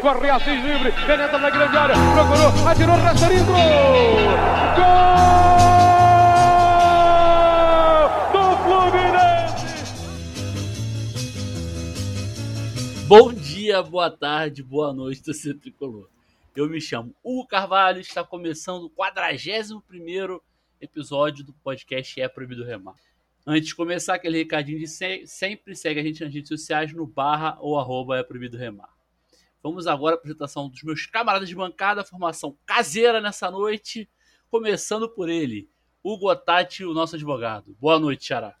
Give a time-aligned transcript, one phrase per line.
[0.00, 3.54] corre Assis livre, penetra na grande área, procurou, atirou, rasteirinho, gol
[8.64, 9.64] Fluminense!
[13.06, 16.08] Bom dia, boa tarde, boa noite, torcedor tricolor.
[16.54, 20.40] Eu me chamo Hugo Carvalho, está começando o 41
[20.80, 22.94] episódio do podcast É Proibido Remar.
[23.46, 27.06] Antes de começar, aquele recadinho de se sempre segue a gente nas redes sociais no
[27.06, 28.97] barra ou arroba É Proibido Remar.
[29.62, 34.08] Vamos agora à apresentação dos meus camaradas de bancada, formação caseira nessa noite,
[34.50, 35.68] começando por ele,
[36.02, 37.76] Hugo Otati, o nosso advogado.
[37.80, 38.54] Boa noite, Xará.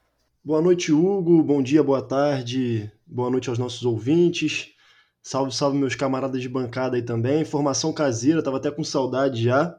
[0.44, 1.42] Boa noite, Hugo.
[1.42, 2.90] Bom dia, boa tarde.
[3.06, 4.72] Boa noite aos nossos ouvintes.
[5.22, 7.44] Salve, salve meus camaradas de bancada aí também.
[7.44, 9.78] Formação caseira, tava até com saudade já.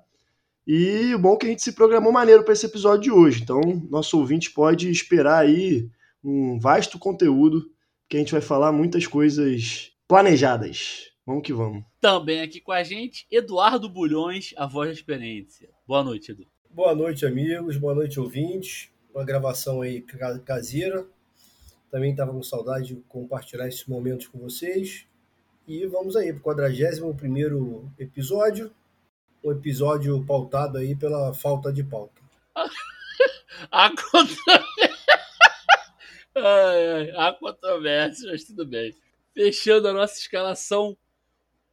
[0.66, 3.42] E o bom é que a gente se programou maneiro para esse episódio de hoje.
[3.42, 5.90] Então, nosso ouvinte pode esperar aí
[6.24, 7.66] um vasto conteúdo,
[8.08, 11.09] que a gente vai falar muitas coisas planejadas.
[11.30, 11.84] Vamos que vamos.
[12.02, 15.70] Também aqui com a gente, Eduardo Bulhões, a voz da experiência.
[15.88, 16.48] Boa noite, Edu.
[16.72, 17.78] Boa noite, amigos.
[17.78, 18.90] Boa noite, ouvintes.
[19.14, 20.04] Uma gravação aí
[20.44, 21.06] caseira.
[21.92, 25.06] Também estava com saudade de compartilhar esses momentos com vocês.
[25.68, 28.74] E vamos aí para o 41 episódio
[29.44, 32.20] um episódio pautado aí pela falta de pauta.
[33.72, 33.92] a
[36.34, 38.96] ai, ai, a controvérsia, mas tudo bem.
[39.32, 40.98] Fechando a nossa escalação,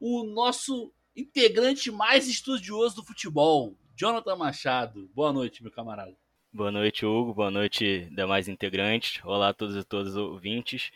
[0.00, 5.11] o nosso integrante mais estudioso do futebol, Jonathan Machado.
[5.14, 6.14] Boa noite, meu camarada.
[6.53, 7.34] Boa noite, Hugo.
[7.34, 9.22] Boa noite, demais integrantes.
[9.25, 10.91] Olá a todos e todas os ouvintes.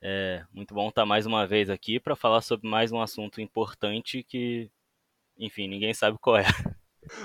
[0.00, 4.22] É muito bom estar mais uma vez aqui para falar sobre mais um assunto importante
[4.22, 4.70] que
[5.38, 6.44] enfim, ninguém sabe qual é.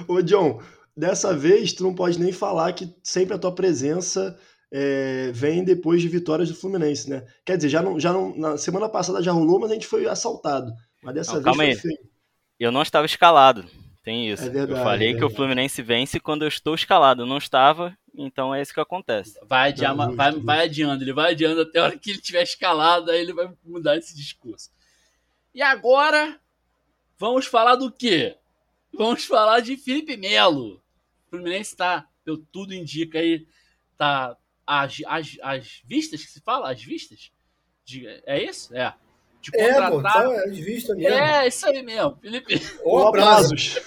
[0.08, 0.61] Ô, John,
[0.95, 4.38] dessa vez tu não pode nem falar que sempre a tua presença
[4.72, 7.26] é, vem depois de vitórias do Fluminense, né?
[7.45, 10.08] Quer dizer, já não, já não, na semana passada já rolou, mas a gente foi
[10.08, 10.72] assaltado.
[11.02, 11.75] Mas dessa não, vez calma foi aí.
[11.75, 12.09] feio.
[12.59, 13.66] Eu não estava escalado.
[14.03, 14.44] Tem isso.
[14.44, 17.23] É verdade, eu falei é que o Fluminense vence quando eu estou escalado.
[17.23, 19.39] Eu não estava, então é isso que acontece.
[19.48, 22.43] Vai, adiar, não, vai, vai adiando, ele vai adiando até a hora que ele tiver
[22.43, 24.71] escalado, aí ele vai mudar esse discurso.
[25.54, 26.39] E agora,
[27.20, 28.37] Vamos falar do quê?
[28.93, 30.81] Vamos falar de Felipe Melo.
[31.27, 33.45] O Fluminense está, pelo tudo indica aí,
[33.98, 36.71] tá as, as, as vistas que se fala?
[36.71, 37.30] As vistas?
[37.83, 38.73] De, é isso?
[38.73, 38.95] É.
[39.42, 39.88] De contratar...
[39.88, 41.17] É, pô, tá, as vistas mesmo.
[41.17, 42.61] É, isso aí mesmo, Felipe.
[42.83, 43.80] O abraços.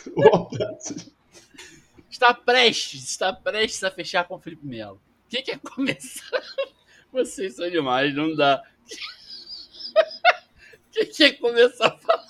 [2.10, 5.00] está prestes, está prestes a fechar com o Felipe Melo.
[5.26, 6.42] O que quer começar?
[7.12, 8.62] Vocês são demais, não dá.
[10.84, 12.26] O que quer começar a falar?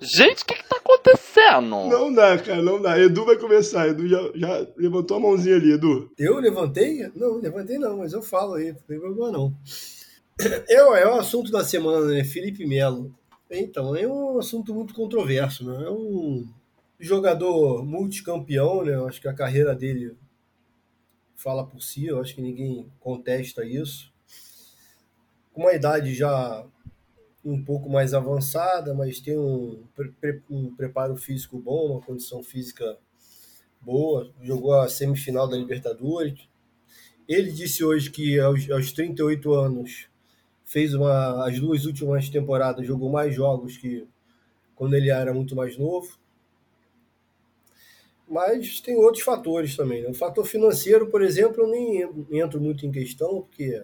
[0.00, 1.88] Gente, o que, que tá acontecendo?
[1.88, 2.98] Não dá, cara, não dá.
[2.98, 3.88] Edu vai começar.
[3.88, 6.10] Edu já, já levantou a mãozinha ali, Edu.
[6.18, 7.10] Eu levantei?
[7.14, 9.54] Não, levantei não, mas eu falo aí, não tem problema não.
[10.68, 12.24] Eu, é o assunto da semana, né?
[12.24, 13.14] Felipe Melo.
[13.50, 15.86] Então, é um assunto muito controverso, né?
[15.86, 16.46] É um
[17.00, 18.94] jogador multicampeão, né?
[18.94, 20.16] Eu acho que a carreira dele
[21.34, 24.12] fala por si, eu acho que ninguém contesta isso.
[25.52, 26.64] Com uma idade já
[27.44, 29.84] um pouco mais avançada, mas tem um,
[30.50, 32.98] um preparo físico bom, uma condição física
[33.80, 36.48] boa, jogou a semifinal da Libertadores.
[37.26, 40.08] Ele disse hoje que aos, aos 38 anos
[40.64, 44.06] fez uma, as duas últimas temporadas, jogou mais jogos que
[44.74, 46.18] quando ele era muito mais novo.
[48.28, 50.02] Mas tem outros fatores também.
[50.02, 50.10] Né?
[50.10, 53.82] O fator financeiro, por exemplo, eu nem entro muito em questão, porque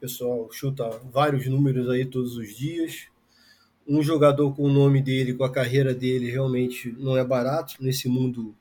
[0.00, 3.08] o pessoal chuta vários números aí todos os dias.
[3.86, 8.08] Um jogador com o nome dele, com a carreira dele, realmente não é barato nesse
[8.08, 8.56] mundo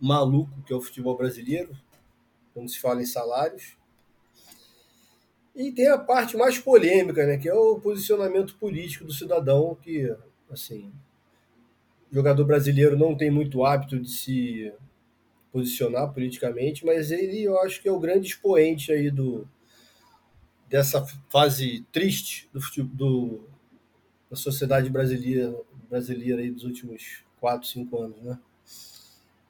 [0.00, 1.76] maluco que é o futebol brasileiro,
[2.54, 3.76] quando se fala em salários.
[5.52, 10.14] E tem a parte mais polêmica, né, que é o posicionamento político do cidadão, que,
[10.48, 10.92] assim,
[12.08, 14.72] o jogador brasileiro não tem muito hábito de se
[15.50, 19.48] posicionar politicamente, mas ele, eu acho que é o grande expoente aí do,
[20.72, 23.40] dessa fase triste do, do,
[24.30, 25.54] da sociedade brasileira,
[25.90, 28.38] brasileira aí dos últimos 4, 5 anos, né?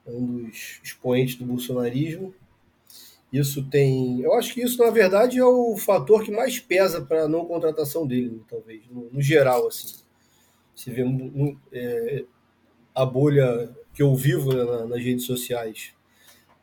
[0.05, 2.35] É um dos expoentes do bolsonarismo.
[3.31, 4.19] Isso tem.
[4.19, 7.45] Eu acho que isso, na verdade, é o fator que mais pesa para a não
[7.45, 10.03] contratação dele, talvez, no, no geral, assim.
[10.75, 11.03] Você vê
[11.71, 12.25] é,
[12.93, 15.93] a bolha que eu vivo né, nas redes sociais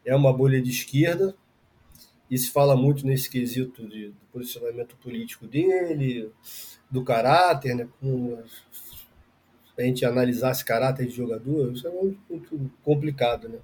[0.05, 1.35] é uma bolha de esquerda,
[2.31, 6.31] e se fala muito nesse quesito de, do posicionamento político dele,
[6.91, 7.89] do caráter, né?
[8.01, 8.39] Com,
[9.77, 13.59] a gente analisar esse caráter de jogador, isso é muito, muito complicado, né?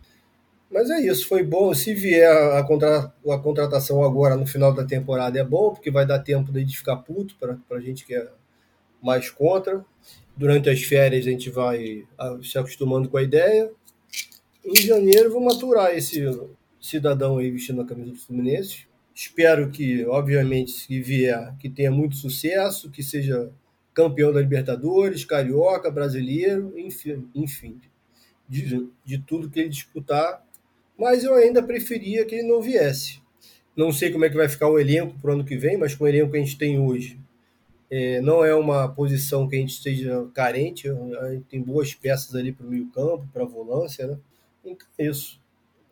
[0.70, 1.72] Mas é isso, foi bom.
[1.74, 6.06] Se vier a, contra, a contratação agora no final da temporada, é bom, porque vai
[6.06, 8.28] dar tempo de ficar puto para a gente que é
[9.00, 9.84] mais contra.
[10.36, 12.04] Durante as férias a gente vai
[12.42, 13.70] se acostumando com a ideia.
[14.64, 16.24] Em janeiro vou maturar esse
[16.87, 18.87] cidadão aí vestindo a camisa do Fluminense.
[19.15, 23.50] Espero que, obviamente, se vier, que tenha muito sucesso, que seja
[23.94, 27.81] campeão da Libertadores, carioca, brasileiro, enfim, enfim
[28.49, 30.44] de, de tudo que ele disputar.
[30.99, 33.21] Mas eu ainda preferia que ele não viesse.
[33.77, 35.94] Não sei como é que vai ficar o elenco para o ano que vem, mas
[35.94, 37.21] com o elenco que a gente tem hoje,
[37.91, 42.35] é, não é uma posição que a gente esteja carente, a gente tem boas peças
[42.35, 44.19] ali para o meio campo, para a volância, né?
[44.65, 45.38] Então é isso.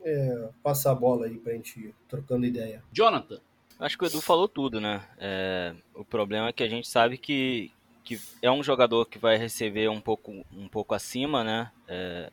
[0.04, 2.82] É, passar a bola aí para a gente ir trocando ideia.
[2.92, 3.40] Jonathan.
[3.78, 5.02] Acho que o Edu falou tudo, né?
[5.18, 7.72] É, o problema é que a gente sabe que,
[8.04, 11.70] que é um jogador que vai receber um pouco, um pouco acima, né?
[11.88, 12.30] É,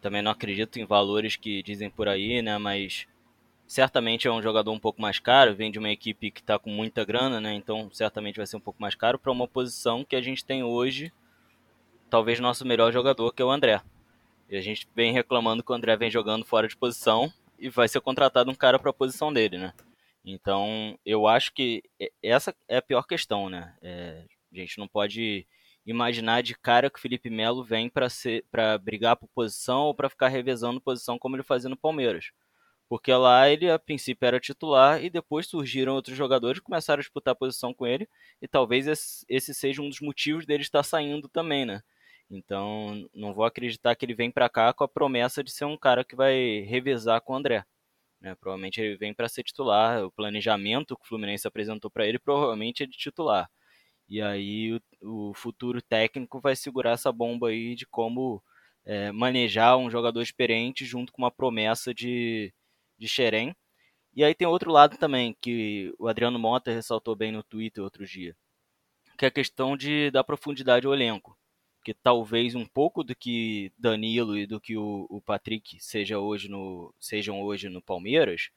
[0.00, 2.58] também não acredito em valores que dizem por aí, né?
[2.58, 3.06] Mas
[3.66, 6.70] certamente é um jogador um pouco mais caro, vem de uma equipe que está com
[6.70, 7.54] muita grana, né?
[7.54, 10.62] Então certamente vai ser um pouco mais caro para uma posição que a gente tem
[10.62, 11.12] hoje,
[12.08, 13.80] talvez nosso melhor jogador, que é o André.
[14.54, 17.88] E a gente vem reclamando que o André vem jogando fora de posição e vai
[17.88, 19.72] ser contratado um cara para a posição dele, né?
[20.24, 21.82] Então eu acho que
[22.22, 23.76] essa é a pior questão, né?
[23.82, 25.44] É, a gente não pode
[25.84, 30.28] imaginar de cara que o Felipe Melo vem para brigar por posição ou para ficar
[30.28, 32.30] revezando posição como ele fazia no Palmeiras
[32.88, 37.02] porque lá ele a princípio era titular e depois surgiram outros jogadores que começaram a
[37.02, 38.08] disputar posição com ele
[38.40, 38.86] e talvez
[39.28, 41.82] esse seja um dos motivos dele estar saindo também, né?
[42.30, 45.76] Então não vou acreditar que ele vem para cá com a promessa de ser um
[45.76, 47.64] cara que vai revezar com o André.
[48.20, 48.34] Né?
[48.36, 50.04] Provavelmente ele vem para ser titular.
[50.04, 53.50] O planejamento que o Fluminense apresentou para ele provavelmente é de titular.
[54.08, 58.42] E aí o, o, futuro técnico vai segurar essa bomba aí de como
[58.84, 62.52] é, manejar um jogador experiente junto com uma promessa de,
[62.98, 63.54] de Xerém.
[64.14, 68.06] E aí tem outro lado também, que o Adriano Mota ressaltou bem no Twitter outro
[68.06, 68.36] dia,
[69.18, 71.36] que é a questão de dar profundidade ao elenco.
[71.84, 76.48] Que talvez um pouco do que Danilo e do que o, o Patrick seja hoje
[76.48, 78.50] no, sejam hoje no Palmeiras,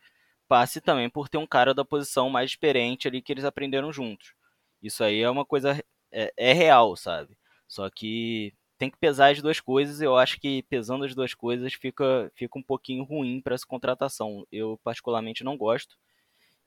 [0.47, 4.33] passe também por ter um cara da posição mais experiente ali que eles aprenderam juntos.
[4.81, 5.83] Isso aí é uma coisa.
[6.11, 7.37] é, é real, sabe?
[7.67, 10.01] Só que tem que pesar as duas coisas.
[10.01, 14.45] Eu acho que pesando as duas coisas fica, fica um pouquinho ruim para essa contratação.
[14.51, 15.97] Eu, particularmente, não gosto.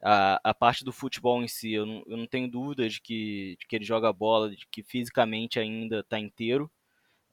[0.02, 3.56] A, a parte do futebol em si, eu não, eu não tenho dúvida de que,
[3.61, 6.70] de que ele joga bola, de que fisicamente ainda está inteiro.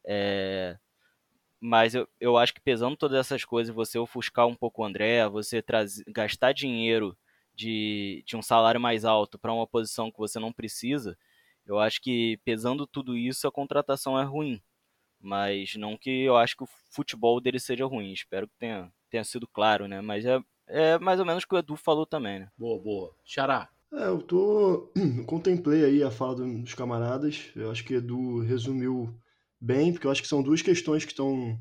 [0.06, 0.78] É,
[1.60, 5.28] mas eu, eu acho que pesando todas essas coisas, você ofuscar um pouco o André,
[5.30, 7.18] você trazer, gastar dinheiro
[7.56, 11.18] de, de um salário mais alto para uma posição que você não precisa,
[11.66, 14.62] eu acho que pesando tudo isso, a contratação é ruim
[15.20, 18.12] mas não que eu acho que o futebol dele seja ruim.
[18.14, 20.02] Espero que tenha, tenha sido claro, né?
[20.02, 22.50] Mas é, é mais ou menos o que o Edu falou também, né?
[22.58, 23.14] Boa, boa.
[23.24, 23.70] Xará.
[23.92, 24.92] É, eu tô.
[25.26, 27.50] Contemplei aí a fala dos camaradas.
[27.56, 29.14] Eu acho que o Edu resumiu
[29.60, 31.60] bem, porque eu acho que são duas questões que estão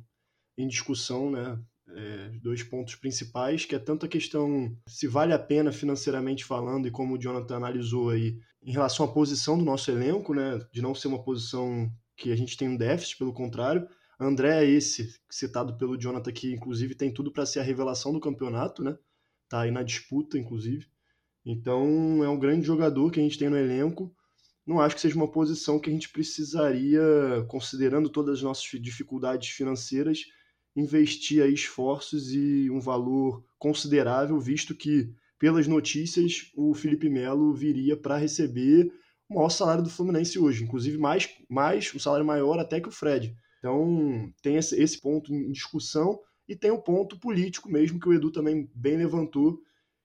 [0.58, 1.58] em discussão, né?
[1.88, 6.88] É, dois pontos principais, que é tanto a questão se vale a pena financeiramente falando,
[6.88, 10.60] e como o Jonathan analisou aí, em relação à posição do nosso elenco, né?
[10.72, 13.86] De não ser uma posição que a gente tem um déficit, pelo contrário.
[14.18, 18.20] André é esse, citado pelo Jonathan, que inclusive tem tudo para ser a revelação do
[18.20, 18.96] campeonato, né?
[19.48, 20.86] Tá aí na disputa, inclusive.
[21.44, 24.14] Então é um grande jogador que a gente tem no elenco.
[24.66, 27.00] Não acho que seja uma posição que a gente precisaria,
[27.46, 30.24] considerando todas as nossas dificuldades financeiras,
[30.74, 37.96] investir aí esforços e um valor considerável, visto que, pelas notícias, o Felipe Melo viria
[37.96, 38.92] para receber
[39.28, 42.92] o maior salário do Fluminense hoje, inclusive mais, mais um salário maior até que o
[42.92, 43.36] Fred.
[43.58, 48.30] Então tem esse, ponto em discussão e tem o ponto político mesmo que o Edu
[48.30, 49.58] também bem levantou,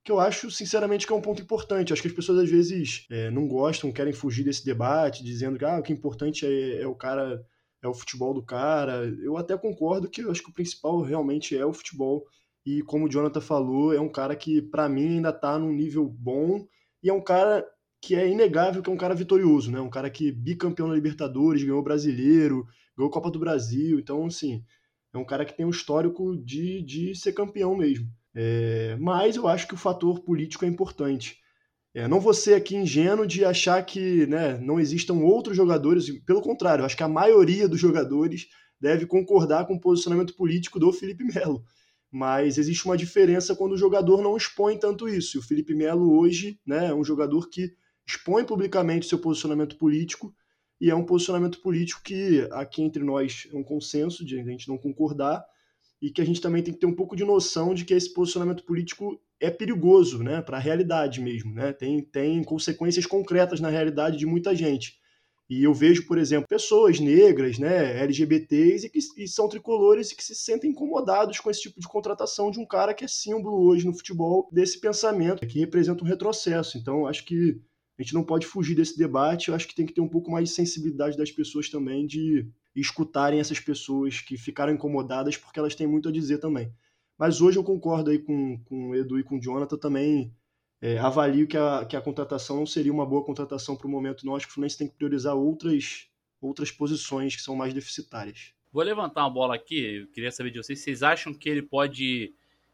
[0.04, 1.94] que eu acho sinceramente que é um ponto importante.
[1.94, 5.66] Acho que as pessoas às vezes é, não gostam, querem fugir desse debate, dizendo que
[5.66, 7.46] ah, o que é importante é, é o cara,
[7.84, 9.06] é o futebol do cara.
[9.22, 12.26] Eu até concordo que eu acho que o principal realmente é o futebol.
[12.66, 16.08] E como o Jonathan falou, é um cara que para mim ainda está num nível
[16.08, 16.66] bom
[17.04, 17.66] e é um cara
[18.02, 19.80] que é inegável que é um cara vitorioso, né?
[19.80, 22.66] Um cara que bicampeão da Libertadores, ganhou Brasileiro,
[23.08, 24.00] a Copa do Brasil.
[24.00, 24.64] Então, assim,
[25.14, 28.08] é um cara que tem um histórico de, de ser campeão mesmo.
[28.34, 31.38] É, mas eu acho que o fator político é importante.
[31.94, 36.86] É, não ser aqui ingênuo de achar que né, não existam outros jogadores, pelo contrário,
[36.86, 38.48] acho que a maioria dos jogadores
[38.80, 41.64] deve concordar com o posicionamento político do Felipe Melo
[42.12, 45.38] mas existe uma diferença quando o jogador não expõe tanto isso.
[45.38, 47.74] E o Felipe Melo hoje né, é um jogador que
[48.06, 50.36] expõe publicamente seu posicionamento político
[50.82, 54.68] e é um posicionamento político que aqui entre nós é um consenso de a gente
[54.68, 55.46] não concordar,
[56.02, 58.12] e que a gente também tem que ter um pouco de noção de que esse
[58.12, 61.72] posicionamento político é perigoso, né, para a realidade mesmo, né?
[61.72, 65.00] Tem, tem consequências concretas na realidade de muita gente.
[65.48, 70.16] E eu vejo, por exemplo, pessoas negras, né, LGBTs, e que e são tricolores e
[70.16, 73.68] que se sentem incomodados com esse tipo de contratação de um cara que é símbolo
[73.68, 76.78] hoje no futebol desse pensamento, que representa um retrocesso.
[76.78, 77.62] Então, acho que
[78.02, 80.32] a gente não pode fugir desse debate, eu acho que tem que ter um pouco
[80.32, 85.76] mais de sensibilidade das pessoas também de escutarem essas pessoas que ficaram incomodadas porque elas
[85.76, 86.74] têm muito a dizer também.
[87.18, 90.34] Mas hoje eu concordo aí com, com o Edu e com o Jonathan também.
[90.82, 94.26] É, avalio que a, que a contratação não seria uma boa contratação para o momento.
[94.26, 96.08] Não acho que o Fluminense tem que priorizar outras,
[96.42, 98.56] outras posições que são mais deficitárias.
[98.72, 99.78] Vou levantar uma bola aqui.
[99.78, 100.80] Eu queria saber de vocês.
[100.80, 102.34] Vocês acham que ele pode,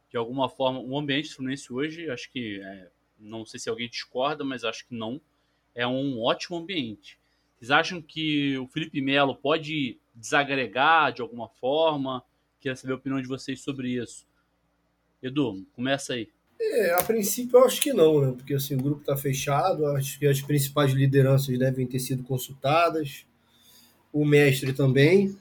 [0.09, 3.89] de alguma forma, o ambiente do Fluminense hoje, acho que, é, não sei se alguém
[3.89, 5.19] discorda, mas acho que não,
[5.75, 7.19] é um ótimo ambiente.
[7.57, 12.23] Vocês acham que o Felipe Melo pode desagregar de alguma forma?
[12.59, 14.25] Queria saber a opinião de vocês sobre isso.
[15.21, 16.29] Edu, começa aí.
[16.59, 18.33] É, a princípio eu acho que não, né?
[18.35, 23.25] Porque assim, o grupo está fechado, acho que as principais lideranças devem ter sido consultadas,
[24.13, 25.37] o mestre também.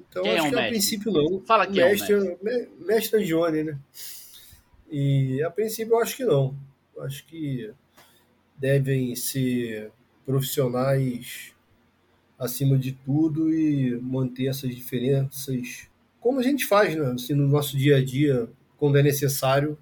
[0.00, 0.70] Então Quem é acho o que a mestre?
[0.72, 1.40] princípio não.
[1.40, 3.78] Fala o quem é o mestre, me- mestre Angione, né?
[4.90, 6.54] E a princípio eu acho que não.
[7.00, 7.72] Acho que
[8.58, 9.92] devem ser
[10.26, 11.52] profissionais
[12.38, 15.88] acima de tudo e manter essas diferenças
[16.20, 17.12] como a gente faz, né?
[17.12, 18.48] Assim, no nosso dia a dia,
[18.78, 19.78] quando é necessário,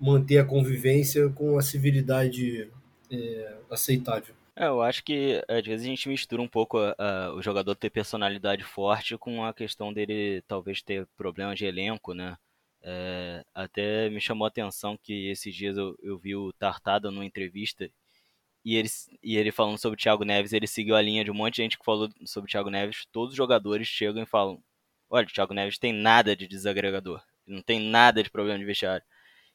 [0.00, 2.68] manter a convivência com a civilidade
[3.10, 4.34] é, aceitável.
[4.56, 7.74] É, eu acho que às vezes a gente mistura um pouco a- a- o jogador
[7.74, 12.36] ter personalidade forte com a questão dele talvez ter problema de elenco, né?
[12.84, 17.24] É, até me chamou a atenção que esses dias eu, eu vi o Tartada numa
[17.24, 17.88] entrevista
[18.64, 18.88] e ele,
[19.22, 21.62] e ele falando sobre o Thiago Neves, ele seguiu a linha de um monte de
[21.62, 23.06] gente que falou sobre o Thiago Neves.
[23.12, 24.62] Todos os jogadores chegam e falam:
[25.10, 29.04] Olha, o Thiago Neves tem nada de desagregador, não tem nada de problema de vestiário.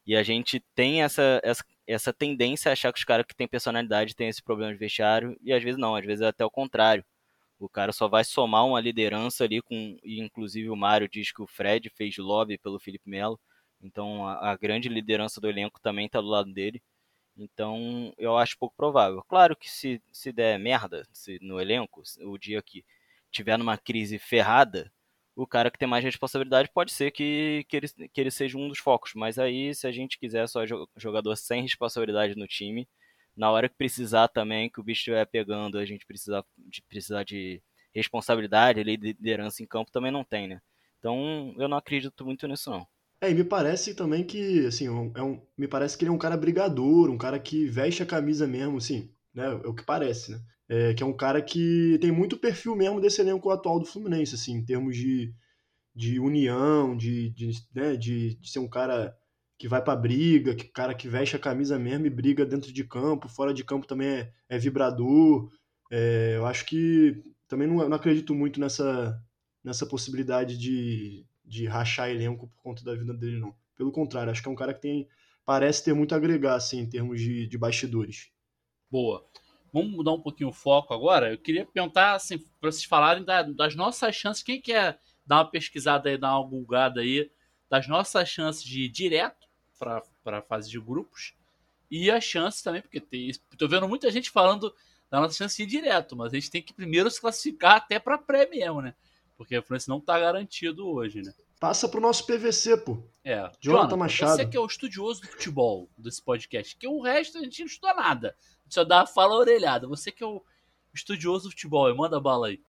[0.06, 3.48] E a gente tem essa, essa, essa tendência a achar que os caras que têm
[3.48, 6.52] personalidade têm esse problema de vestiário, e às vezes não, às vezes é até o
[6.52, 7.06] contrário.
[7.60, 9.98] O cara só vai somar uma liderança ali com.
[10.04, 13.40] E inclusive o Mário diz que o Fred fez lobby pelo Felipe Melo.
[13.82, 16.82] Então a, a grande liderança do elenco também está do lado dele.
[17.38, 19.24] Então eu acho pouco provável.
[19.28, 22.84] Claro que se, se der merda se, no elenco, o dia que
[23.32, 24.92] tiver numa crise ferrada,
[25.36, 28.68] o cara que tem mais responsabilidade pode ser que, que, ele, que ele seja um
[28.68, 29.14] dos focos.
[29.16, 32.88] Mas aí, se a gente quiser só jo- jogador sem responsabilidade no time,
[33.38, 37.24] na hora que precisar também, que o bicho estiver pegando, a gente precisar de, precisar
[37.24, 37.62] de
[37.94, 40.60] responsabilidade, liderança em campo, também não tem, né?
[41.00, 42.86] Então, eu não acredito muito nisso, não.
[43.22, 46.18] É, e me parece também que, assim, é um, me parece que ele é um
[46.18, 49.46] cara brigador, um cara que veste a camisa mesmo, assim, né?
[49.46, 50.42] É o que parece, né?
[50.70, 54.36] É, que é um cara que tem muito perfil mesmo desse elenco atual do Fluminense,
[54.36, 55.34] assim, em termos de,
[55.96, 59.16] de união, de, de, né, de, de ser um cara
[59.58, 62.84] que vai pra briga, que cara que veste a camisa mesmo e briga dentro de
[62.84, 65.52] campo, fora de campo também é, é vibrador.
[65.92, 69.20] É, eu acho que também não, não acredito muito nessa,
[69.64, 73.56] nessa possibilidade de, de rachar elenco por conta da vida dele, não.
[73.76, 75.08] Pelo contrário, acho que é um cara que tem
[75.46, 78.30] parece ter muito a agregar, assim, em termos de, de bastidores.
[78.92, 79.26] Boa.
[79.74, 81.32] Vamos mudar um pouquinho o foco agora.
[81.32, 84.44] Eu queria perguntar, assim, para vocês falarem da- das nossas chances.
[84.44, 87.32] Quem quer dar uma pesquisada aí, dar uma gulgada aí,
[87.70, 89.47] das nossas chances de ir direto
[89.78, 91.34] para a fase de grupos
[91.90, 94.74] e as chances também, porque tem, tô vendo muita gente falando
[95.10, 97.98] da nossa chance de ir direto, mas a gente tem que primeiro se classificar até
[97.98, 98.94] para pré mesmo, né?
[99.38, 101.34] Porque a Fluminense não tá garantido hoje, né?
[101.60, 103.02] Passa pro nosso PVC, pô.
[103.24, 103.50] É.
[103.60, 104.36] Jonathan Machado.
[104.36, 107.68] Você que é o estudioso do futebol desse podcast, que o resto a gente não
[107.68, 108.36] estuda nada.
[108.38, 109.88] A gente só dá a fala orelhada.
[109.88, 110.44] Você que é o
[110.94, 112.62] estudioso do futebol, manda bala aí.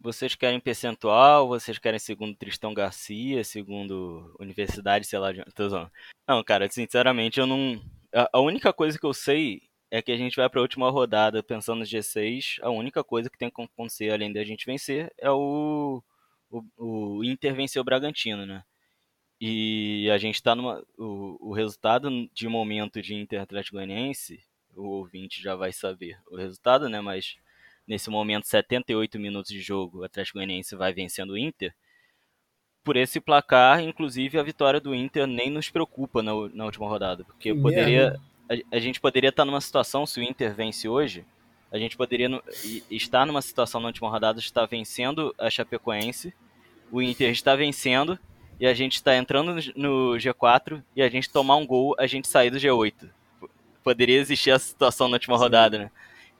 [0.00, 1.46] Vocês querem percentual?
[1.46, 5.44] Vocês querem segundo Tristão Garcia, segundo Universidade, sei lá, de...
[6.26, 7.78] Não, cara, sinceramente eu não.
[8.14, 11.42] A, a única coisa que eu sei é que a gente vai pra última rodada
[11.42, 12.58] pensando no G6.
[12.62, 16.02] A única coisa que tem que acontecer além da gente vencer é o,
[16.50, 16.62] o,
[17.18, 18.64] o Inter vencer o Bragantino, né?
[19.38, 20.82] E a gente tá numa.
[20.96, 24.42] O, o resultado de momento de Inter Atlético Goianiense,
[24.74, 27.00] o ouvinte já vai saber o resultado, né?
[27.00, 27.36] Mas
[27.90, 31.74] nesse momento, 78 minutos de jogo, o Atlético Goianiense vai vencendo o Inter.
[32.84, 37.24] Por esse placar, inclusive, a vitória do Inter nem nos preocupa na, na última rodada.
[37.24, 38.10] Porque Que poderia,
[38.48, 38.64] merda.
[38.72, 41.24] a, a gente poderia estar numa situação, se o Inter vence hoje,
[41.72, 42.42] a gente poderia no-
[42.90, 46.32] estar numa situação na última rodada de estar vencendo a Chapecoense,
[46.92, 48.16] o Inter está vencendo,
[48.58, 52.06] e a gente está entrando no, no G4, e a gente tomar um gol, a
[52.06, 52.92] gente sair do G8.
[53.40, 53.48] P-
[53.82, 55.90] Poderia existir essa situação na última rodada, né?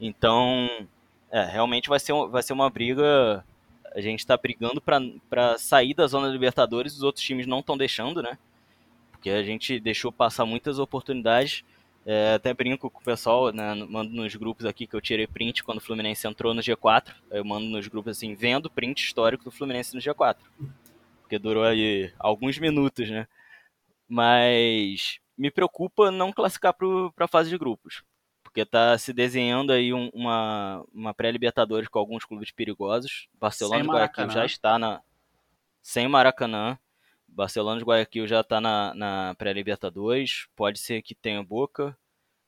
[0.01, 0.87] Então,
[1.31, 3.45] é, realmente vai ser, vai ser uma briga
[3.95, 7.77] a gente tá brigando para sair da zona da Libertadores, os outros times não estão
[7.77, 8.39] deixando, né?
[9.11, 11.65] Porque a gente deixou passar muitas oportunidades.
[12.07, 15.63] É, até brinco com o pessoal, né, mando nos grupos aqui que eu tirei print
[15.63, 17.13] quando o Fluminense entrou no G4.
[17.31, 20.37] Eu mando nos grupos assim, vendo print histórico do Fluminense no G4.
[21.21, 23.27] Porque durou aí alguns minutos, né?
[24.09, 28.03] Mas me preocupa não classificar para a fase de grupos
[28.51, 33.29] porque está se desenhando aí um, uma, uma pré-libertadores com alguns clubes perigosos.
[33.41, 35.01] Barcelona de Guayaquil já está na
[35.81, 36.77] sem Maracanã.
[37.29, 40.49] Barcelona de Guayaquil já está na, na pré-libertadores.
[40.57, 41.97] Pode ser que tenha Boca.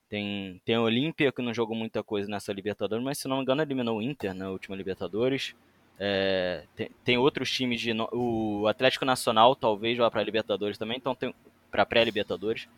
[0.09, 3.43] Tem, tem a Olímpia que não jogou muita coisa nessa Libertadores, mas se não me
[3.43, 5.55] engano eliminou o Inter na última Libertadores.
[5.99, 11.15] É, tem, tem, outros times de o Atlético Nacional talvez vá para Libertadores também, então
[11.15, 11.33] tem
[11.71, 12.69] para pré-Libertadores.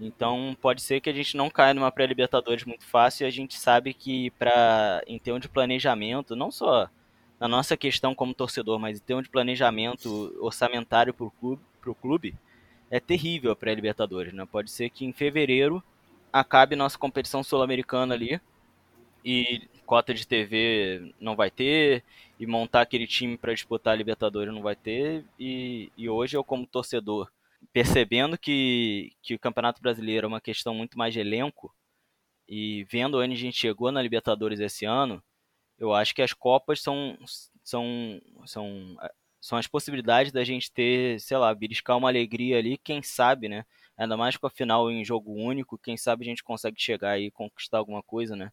[0.00, 3.58] Então pode ser que a gente não caia numa pré-libertadores muito fácil e a gente
[3.58, 6.88] sabe que para em termos de planejamento, não só
[7.40, 11.62] na nossa questão como torcedor, mas em termos de planejamento orçamentário para o clube,
[12.00, 12.34] clube,
[12.90, 14.32] é terrível a pré-libertadores.
[14.32, 14.46] Né?
[14.50, 15.82] Pode ser que em fevereiro
[16.32, 18.40] acabe nossa competição sul-americana ali
[19.24, 22.04] e cota de TV não vai ter
[22.38, 26.44] e montar aquele time para disputar a Libertadores não vai ter e, e hoje eu
[26.44, 27.30] como torcedor
[27.72, 31.74] percebendo que, que o Campeonato Brasileiro é uma questão muito mais de elenco
[32.48, 35.22] e vendo onde a gente chegou na Libertadores esse ano,
[35.78, 37.18] eu acho que as Copas são,
[37.62, 38.96] são, são,
[39.40, 43.64] são as possibilidades da gente ter, sei lá, beliscar uma alegria ali, quem sabe, né?
[43.96, 47.30] Ainda mais com a final em jogo único, quem sabe a gente consegue chegar e
[47.30, 48.50] conquistar alguma coisa, né?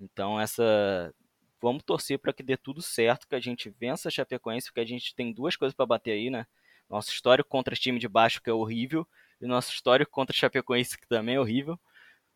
[0.00, 1.14] Então essa
[1.60, 4.86] vamos torcer para que dê tudo certo, que a gente vença a Chapecoense, porque a
[4.86, 6.46] gente tem duas coisas para bater aí, né?
[6.88, 9.06] Nosso histórico contra time de baixo, que é horrível,
[9.40, 11.78] e nosso histórico contra a Chapecoense, que também é horrível.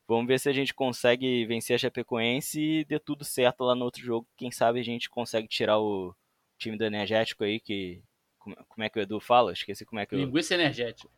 [0.07, 3.85] Vamos ver se a gente consegue vencer a Chapecoense e dê tudo certo lá no
[3.85, 4.29] outro jogo.
[4.37, 6.15] Quem sabe a gente consegue tirar o
[6.59, 8.03] time do Energético aí, que.
[8.39, 9.53] Como é que o Edu fala?
[9.53, 10.19] Esqueci como é que eu...
[10.19, 11.09] Linguiça energética.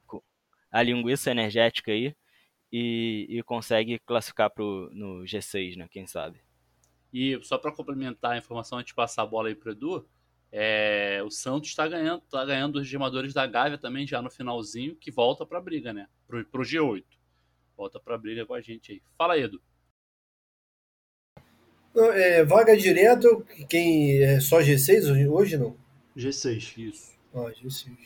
[0.70, 2.14] A linguiça energética aí.
[2.70, 5.88] E, e consegue classificar pro, no G6, né?
[5.90, 6.40] Quem sabe.
[7.12, 10.06] E só para complementar a informação antes de passar a bola aí pro Edu,
[10.56, 14.94] é, o Santos está ganhando, tá ganhando os gemadores da Gávea também já no finalzinho,
[14.94, 16.06] que volta para a briga, né?
[16.28, 17.02] Pro, pro G8.
[17.76, 19.02] Volta para a briga com a gente aí.
[19.18, 19.60] Fala, Edu.
[21.92, 25.76] Não, é, vaga direto, quem é só G6 hoje não?
[26.16, 26.78] G6.
[26.78, 27.18] Isso.
[27.34, 27.96] Ah, G6.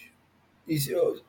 [0.67, 0.79] E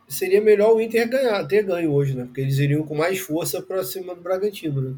[0.08, 2.24] seria melhor o Inter ganhar, ter ganho hoje, né?
[2.24, 4.98] Porque eles iriam com mais força para cima do Bragantino, né?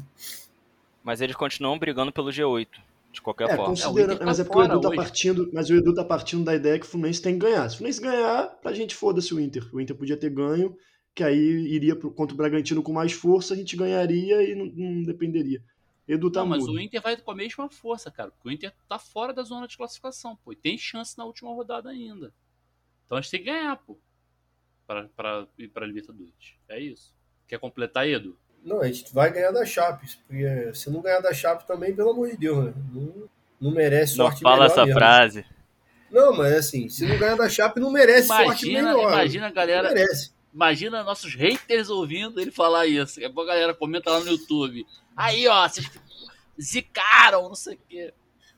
[1.02, 2.68] Mas eles continuam brigando pelo G8
[3.12, 3.66] de qualquer é, forma.
[3.66, 4.14] Considera...
[4.14, 6.78] É, mas é porque o Edu tá partindo, mas o Edu tá partindo da ideia
[6.78, 7.68] que o Fluminense tem que ganhar.
[7.68, 9.68] Se o Fluminense ganhar, pra gente foda-se o Inter.
[9.72, 10.76] O Inter podia ter ganho,
[11.14, 14.64] que aí iria pro, contra o Bragantino com mais força, a gente ganharia e não,
[14.64, 15.62] não dependeria.
[16.08, 16.72] Edu tá não, mas mudo.
[16.72, 18.30] o Inter vai com a mesma força, cara.
[18.30, 20.52] Porque o Inter tá fora da zona de classificação, pô.
[20.52, 22.34] E tem chance na última rodada ainda.
[23.06, 23.98] Então a gente tem que ganhar, pô.
[24.86, 26.54] Pra, pra ir pra Libertadores.
[26.68, 27.14] É isso.
[27.46, 28.36] Quer completar, Edu?
[28.64, 30.06] Não, a gente vai ganhar da Chape.
[30.26, 32.72] Porque se não ganhar da Chape também, pelo amor de Deus, né?
[32.92, 33.28] Não,
[33.60, 34.98] não merece sorte não fala essa mesmo.
[34.98, 35.44] frase.
[36.10, 39.12] Não, mas assim, se não ganhar da Chape, não merece imagina, sorte melhor.
[39.12, 39.88] Imagina a galera.
[39.88, 40.32] Não merece.
[40.54, 43.16] Imagina nossos haters ouvindo ele falar isso.
[43.16, 44.86] Daqui a pouco a galera comenta lá no YouTube.
[45.16, 45.90] Aí, ó, vocês
[46.60, 48.12] zicaram, não sei o quê.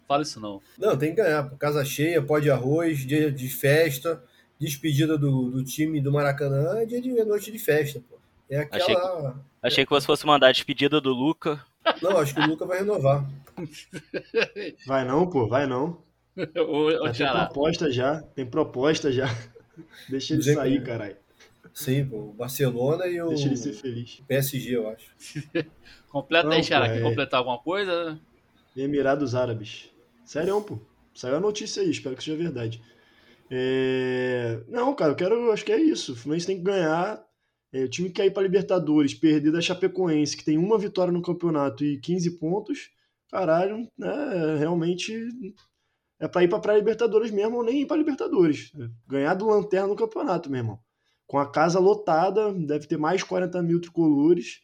[0.07, 0.61] Fala isso não.
[0.77, 1.49] Não, tem que ganhar.
[1.57, 4.23] Casa cheia, pó de arroz, dia de festa,
[4.59, 8.14] despedida do, do time do Maracanã, é dia de noite de festa, pô.
[8.51, 8.83] É aquela.
[8.83, 11.65] Achei que, achei que você fosse mandar a despedida do Luca.
[12.03, 13.25] Não, acho que o Luca vai renovar.
[14.87, 16.03] Vai não, pô, vai não.
[16.37, 19.27] Ô, tem proposta já, tem proposta já.
[20.11, 21.17] Deixa ele Dizer sair, que- caralho.
[21.73, 22.17] Sim, pô.
[22.17, 24.21] O Barcelona e o Deixa ele ser feliz.
[24.27, 25.07] PSG, eu acho.
[26.11, 26.89] Completa Não, aí, Xará.
[26.89, 27.03] Quer é.
[27.03, 28.19] completar alguma coisa?
[28.77, 29.89] Emirados Árabes.
[30.25, 30.79] Sério, pô.
[31.15, 32.83] Saiu a notícia aí, espero que seja verdade.
[33.51, 35.53] É, Não, cara, eu quero.
[35.53, 36.13] Acho que é isso.
[36.13, 37.23] O Fluminense tem que ganhar.
[37.75, 41.13] É, o time que quer ir pra Libertadores, perder da Chapecoense, que tem uma vitória
[41.13, 42.93] no campeonato e 15 pontos,
[43.29, 44.57] caralho, né?
[44.57, 45.13] Realmente
[46.21, 48.71] é pra ir pra pré-Libertadores mesmo ou nem ir pra Libertadores.
[49.09, 50.79] Ganhar do Lanterna no campeonato, meu irmão.
[51.27, 54.61] Com a casa lotada, deve ter mais 40 mil tricolores.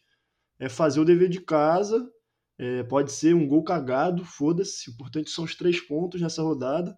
[0.61, 2.09] É fazer o dever de casa.
[2.57, 4.89] É, pode ser um gol cagado, foda-se.
[4.89, 6.97] O importante são os três pontos nessa rodada.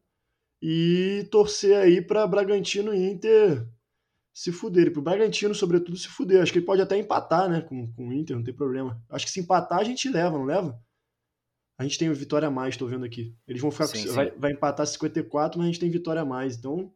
[0.60, 3.66] E torcer aí pra Bragantino e Inter
[4.32, 4.92] se fuderem.
[4.92, 6.42] Pro Bragantino, sobretudo, se fuder.
[6.42, 7.60] Acho que ele pode até empatar, né?
[7.60, 9.00] Com, com o Inter, não tem problema.
[9.10, 10.80] Acho que se empatar, a gente leva, não leva?
[11.78, 13.34] A gente tem vitória a mais, tô vendo aqui.
[13.48, 14.14] Eles vão ficar Sim, com, sim.
[14.14, 16.56] Vai, vai empatar 54, mas a gente tem vitória a mais.
[16.56, 16.92] Então,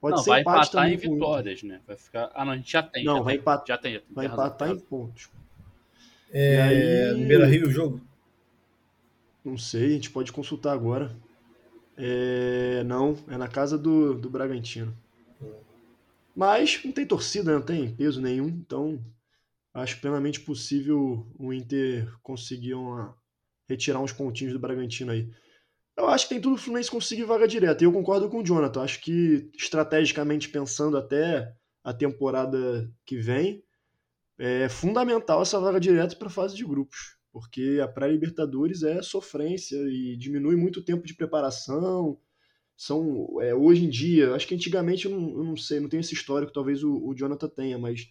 [0.00, 1.18] pode não, ser vai empate empatar também em com o Inter.
[1.18, 1.80] vitórias, né?
[1.86, 2.30] Vai ficar...
[2.34, 3.04] Ah, não, a gente já tem.
[3.04, 4.08] Não, já vai tem, empatar- Já tem, já tem.
[4.14, 4.44] Vai razão.
[4.46, 5.28] empatar em pontos.
[6.32, 6.60] É, E
[7.12, 8.00] aí- No Beira Rio o jogo?
[9.44, 11.14] Não sei, a gente pode consultar agora.
[11.96, 14.96] É, não, é na casa do, do Bragantino.
[16.34, 19.04] Mas não tem torcida, não tem peso nenhum, então
[19.74, 23.16] acho plenamente possível o Inter conseguir uma,
[23.68, 25.30] retirar uns pontinhos do Bragantino aí.
[25.96, 27.84] Eu acho que tem tudo o Fluminense conseguir vaga direta.
[27.84, 28.82] E eu concordo com o Jonathan.
[28.82, 33.62] Acho que, estrategicamente pensando até a temporada que vem,
[34.38, 37.18] é fundamental essa vaga direta para a fase de grupos.
[37.30, 42.18] Porque a pré-Libertadores é sofrência e diminui muito o tempo de preparação.
[42.76, 46.00] São, é, hoje em dia, acho que antigamente eu não, eu não sei, não tenho
[46.00, 48.08] esse histórico, talvez o, o Jonathan tenha, mas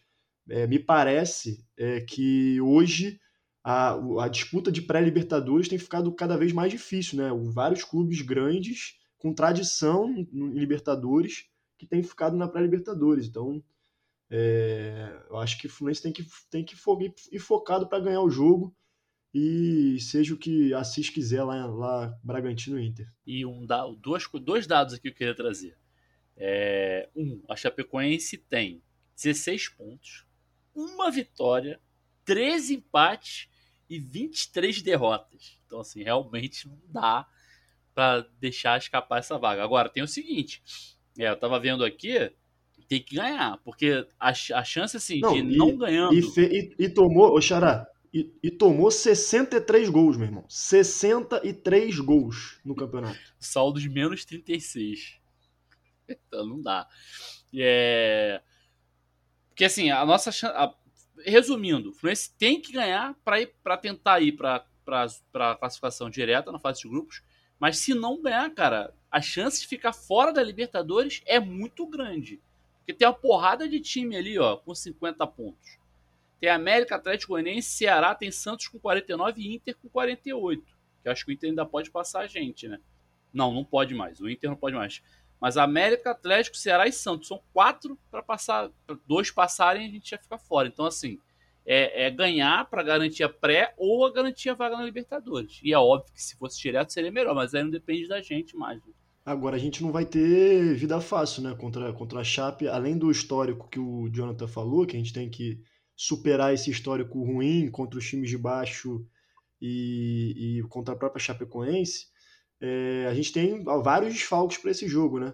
[0.50, 3.19] é, me parece é, que hoje
[3.63, 3.93] a,
[4.24, 7.30] a disputa de pré-Libertadores tem ficado cada vez mais difícil, né?
[7.54, 11.45] Vários clubes grandes com tradição em Libertadores
[11.78, 13.28] que têm ficado na pré-Libertadores.
[13.28, 13.63] Então,
[14.30, 16.76] é, eu acho que o Fluminense tem que, tem que
[17.32, 18.76] ir focado para ganhar o jogo
[19.34, 23.08] e seja o que Assis quiser lá, lá Bragantino Inter.
[23.26, 23.65] E um
[24.00, 25.78] dois, dois dados aqui que eu queria trazer.
[26.36, 28.82] É, um, a Chapecoense tem
[29.15, 30.26] 16 pontos,
[30.76, 31.80] uma vitória,
[32.26, 33.48] 13 empates
[33.89, 35.60] e 23 derrotas.
[35.65, 37.28] Então, assim, realmente não dá
[37.94, 39.63] para deixar escapar essa vaga.
[39.63, 40.62] Agora, tem o seguinte:
[41.17, 42.32] é, eu tava vendo aqui,
[42.88, 46.13] tem que ganhar, porque a, a chance, assim, não, de e, não ganhando.
[46.13, 50.45] E, fe, e, e tomou, Xará, e, e, tomou 63 gols, meu irmão.
[50.50, 53.17] 63 gols no campeonato.
[53.39, 55.17] Saldo de menos 36.
[56.10, 56.89] Então não dá.
[57.54, 58.41] É...
[59.47, 60.74] Porque assim, a nossa a,
[61.26, 66.82] resumindo, o Fluminense tem que ganhar para tentar ir para para classificação direta na fase
[66.82, 67.24] de grupos,
[67.58, 72.41] mas se não ganhar, cara, a chance de ficar fora da Libertadores é muito grande.
[72.80, 75.78] Porque tem uma porrada de time ali, ó, com 50 pontos.
[76.41, 80.63] Tem América, Atlético Goianiense, Ceará, tem Santos com 49 e Inter com 48.
[81.04, 82.80] Que eu acho que o Inter ainda pode passar a gente, né?
[83.32, 84.19] Não, não pode mais.
[84.19, 85.04] O Inter não pode mais.
[85.39, 90.10] Mas América, Atlético, Ceará e Santos são quatro para passar, pra dois passarem a gente
[90.10, 90.67] já fica fora.
[90.67, 91.19] Então assim,
[91.63, 95.60] é, é ganhar para garantir a pré ou a garantir a vaga na Libertadores.
[95.63, 98.56] E é óbvio que se fosse direto seria melhor, mas aí não depende da gente
[98.56, 98.77] mais.
[98.84, 98.93] Né?
[99.23, 103.12] Agora a gente não vai ter vida fácil, né, contra contra a Chape, além do
[103.12, 105.60] histórico que o Jonathan falou, que a gente tem que
[106.02, 109.06] superar esse histórico ruim contra os times de baixo
[109.62, 112.08] e, e contra a própria Chapecoense
[112.62, 115.34] é, a gente tem vários desfalques para esse jogo, né?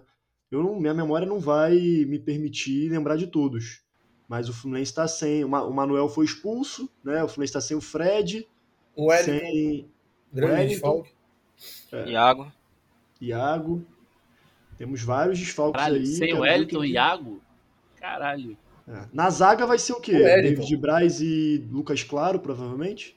[0.50, 3.82] Eu não, minha memória não vai me permitir lembrar de todos.
[4.26, 5.44] Mas o Fluminense está sem.
[5.44, 7.22] O Manuel foi expulso, né?
[7.22, 8.48] O Fluminense está sem o Fred.
[8.96, 9.38] O Wellington.
[9.38, 9.90] Sem...
[10.32, 11.10] Grande desfalque.
[11.92, 12.10] É.
[12.10, 12.52] Iago.
[13.20, 13.86] Iago.
[14.78, 16.06] Temos vários desfalques Caralho, aí.
[16.06, 17.42] Sem o Wellington e Iago?
[17.96, 18.56] Caralho.
[18.88, 19.06] É.
[19.12, 20.16] Na zaga vai ser o quê?
[20.16, 23.16] O David Braz e Lucas Claro, provavelmente?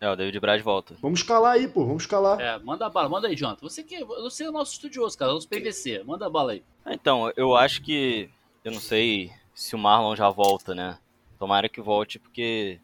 [0.00, 0.96] É, o David Braz volta.
[1.00, 2.40] Vamos escalar aí, pô, vamos escalar.
[2.40, 3.68] É, manda a bala, manda aí, Jonathan.
[3.68, 6.02] Você que você é o nosso estudioso, cara, nosso PVC.
[6.04, 6.64] Manda a bala aí.
[6.86, 8.30] Então, eu acho que.
[8.64, 10.98] Eu não sei se o Marlon já volta, né?
[11.38, 12.80] Tomara que volte, porque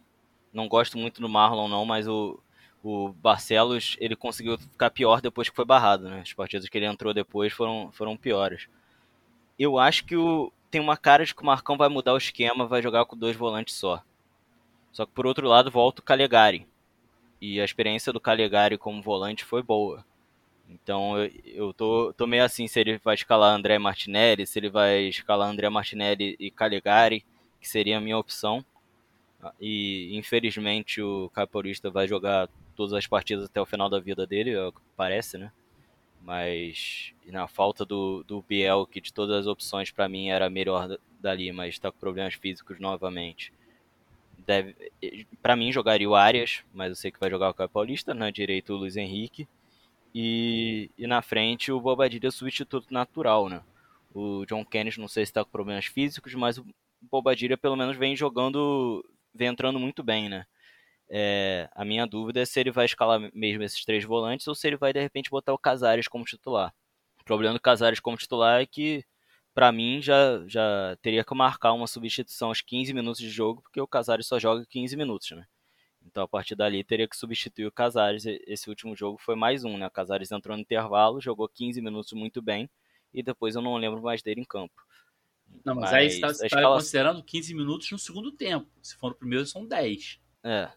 [0.53, 2.39] não gosto muito do Marlon, não, mas o,
[2.83, 6.21] o Barcelos ele conseguiu ficar pior depois que foi barrado, né?
[6.21, 8.69] As partidas que ele entrou depois foram, foram piores.
[9.59, 12.67] Eu acho que o, tem uma cara de que o Marcão vai mudar o esquema,
[12.67, 14.03] vai jogar com dois volantes só.
[14.93, 16.67] Só que por outro lado volta o Calegari
[17.41, 20.05] e a experiência do Calegari como volante foi boa.
[20.69, 24.71] Então eu, eu tô, tô meio assim se ele vai escalar André Martinelli, se ele
[24.71, 27.25] vai escalar André Martinelli e Calegari,
[27.61, 28.65] que seria a minha opção.
[29.61, 34.51] E infelizmente o Caporista vai jogar todas as partidas até o final da vida dele,
[34.51, 35.53] é o que parece, né?
[36.27, 40.99] Mas na falta do, do Biel, que de todas as opções para mim era melhor
[41.21, 43.53] dali, mas está com problemas físicos novamente
[44.47, 44.75] deve,
[45.43, 48.31] para mim jogaria o Arias, mas eu sei que vai jogar o Caio Paulista, na
[48.31, 49.49] direita o Luiz Henrique
[50.15, 53.61] e, e na frente o Bobadilha substituto natural, né?
[54.15, 56.65] O John Kennedy não sei se está com problemas físicos, mas o
[57.11, 60.47] Bobadilha pelo menos vem jogando, vem entrando muito bem, né?
[61.09, 64.67] É, a minha dúvida é se ele vai escalar mesmo esses três volantes ou se
[64.67, 66.75] ele vai de repente botar o Casares como titular.
[67.21, 69.05] O problema do Casares como titular é que
[69.55, 73.81] para mim já, já teria que marcar uma substituição aos 15 minutos de jogo, porque
[73.81, 75.47] o Casares só joga 15 minutos, né?
[76.05, 78.25] Então a partir dali teria que substituir o Casares.
[78.27, 79.87] Esse último jogo foi mais um, né?
[79.87, 82.69] O Casares entrou no intervalo, jogou 15 minutos muito bem
[83.15, 84.75] e depois eu não lembro mais dele em campo.
[85.65, 86.77] Não, mas, mas aí você está escala...
[86.77, 88.67] considerando 15 minutos no segundo tempo.
[88.83, 90.21] Se for no primeiro, são 10.
[90.45, 90.71] É.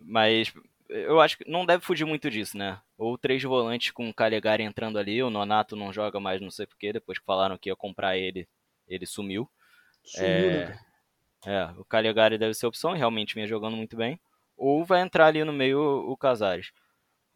[0.00, 0.52] Mas
[0.88, 2.80] eu acho que não deve fugir muito disso, né?
[2.98, 6.66] Ou três volantes com o Calegari entrando ali, o Nonato não joga mais, não sei
[6.66, 8.48] porquê, depois que falaram que ia comprar ele,
[8.88, 9.48] ele sumiu.
[10.04, 10.68] Sumiu, é...
[10.68, 10.78] né?
[11.46, 14.20] É, o Calegari deve ser opção, realmente vinha jogando muito bem.
[14.56, 16.72] Ou vai entrar ali no meio o Casares.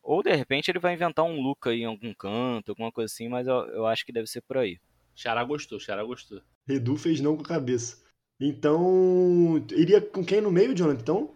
[0.02, 3.28] Ou de repente ele vai inventar um Luca aí em algum canto, alguma coisa assim,
[3.28, 4.78] mas eu, eu acho que deve ser por aí.
[5.14, 6.42] Xará gostou, Xará gostou.
[6.68, 8.04] Edu fez não com a cabeça.
[8.38, 11.00] Então, iria com quem no meio, Jonathan?
[11.00, 11.33] Então,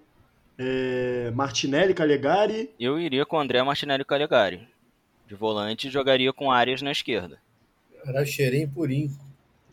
[0.59, 2.71] é, Martinelli, Calegari.
[2.79, 4.69] Eu iria com André Martinelli Calegari.
[5.27, 7.39] De volante, jogaria com Arias na esquerda.
[8.05, 9.11] Era cheirinho purinho.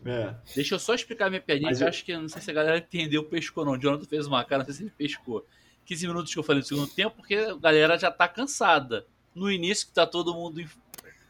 [0.05, 0.35] É.
[0.53, 2.53] Deixa eu só explicar minha piadinha, Mas que eu acho que não sei se a
[2.53, 3.71] galera entendeu pescou não.
[3.73, 5.45] O Jonathan fez uma cara, não sei se ele pescou.
[5.85, 9.05] 15 minutos que eu falei do segundo tempo, porque a galera já tá cansada.
[9.33, 10.63] No início, que tá todo mundo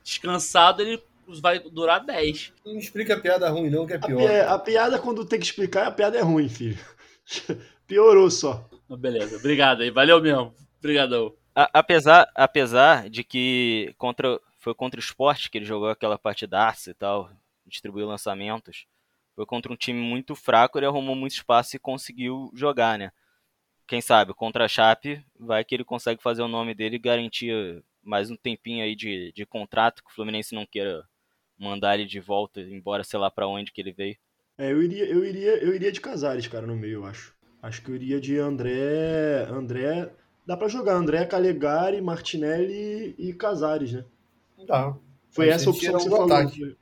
[0.03, 1.01] descansado, ele
[1.41, 2.53] vai durar 10.
[2.65, 4.17] Não explica piada ruim, não, que é A, pior.
[4.17, 6.77] pi- a piada, quando tem que explicar, a piada é ruim, filho.
[7.87, 8.67] Piorou só.
[8.89, 10.53] Mas beleza, obrigado aí, valeu mesmo.
[10.79, 11.35] Obrigadão.
[11.55, 16.91] A- apesar, apesar de que contra, foi contra o esporte que ele jogou aquela partidaça
[16.91, 17.29] e tal,
[17.65, 18.85] distribuiu lançamentos,
[19.35, 23.11] foi contra um time muito fraco, ele arrumou muito espaço e conseguiu jogar, né?
[23.87, 27.83] Quem sabe, contra a Chape, vai que ele consegue fazer o nome dele e garantir
[28.03, 31.07] mais um tempinho aí de, de contrato, que o Fluminense não queira
[31.57, 34.17] mandar ele de volta, embora sei lá pra onde que ele veio.
[34.57, 37.34] É, eu iria, eu iria, eu iria de Casares, cara, no meio, eu acho.
[37.65, 39.47] Acho que eu iria de André.
[39.49, 40.11] André.
[40.45, 44.05] Dá pra jogar André, Calegari, Martinelli e Casares, né?
[44.67, 44.95] Tá.
[45.31, 46.31] Foi Mas essa opção que você do falou.
[46.31, 46.75] ataque.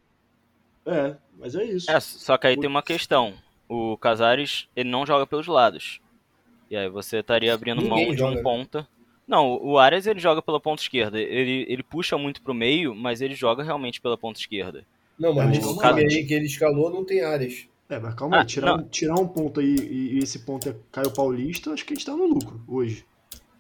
[0.86, 1.90] É, mas é isso.
[1.90, 3.34] É, só que aí tem uma questão.
[3.70, 6.02] O Casares, ele não joga pelos lados.
[6.70, 8.42] E aí você estaria abrindo Ninguém mão de joga, um né?
[8.42, 8.88] ponta.
[9.26, 11.18] Não, o Arias ele joga pela ponta esquerda.
[11.18, 14.86] Ele, ele puxa muito pro meio, mas ele joga realmente pela ponta esquerda.
[15.18, 17.66] Não, mas mas- aí que ele escalou não tem áreas.
[17.90, 18.84] É, mas calma aí, Ah, tirar, não.
[18.84, 21.96] um, tirar um ponto aí e, e esse ponto é Caio Paulista, acho que a
[21.96, 23.06] gente tá no lucro hoje.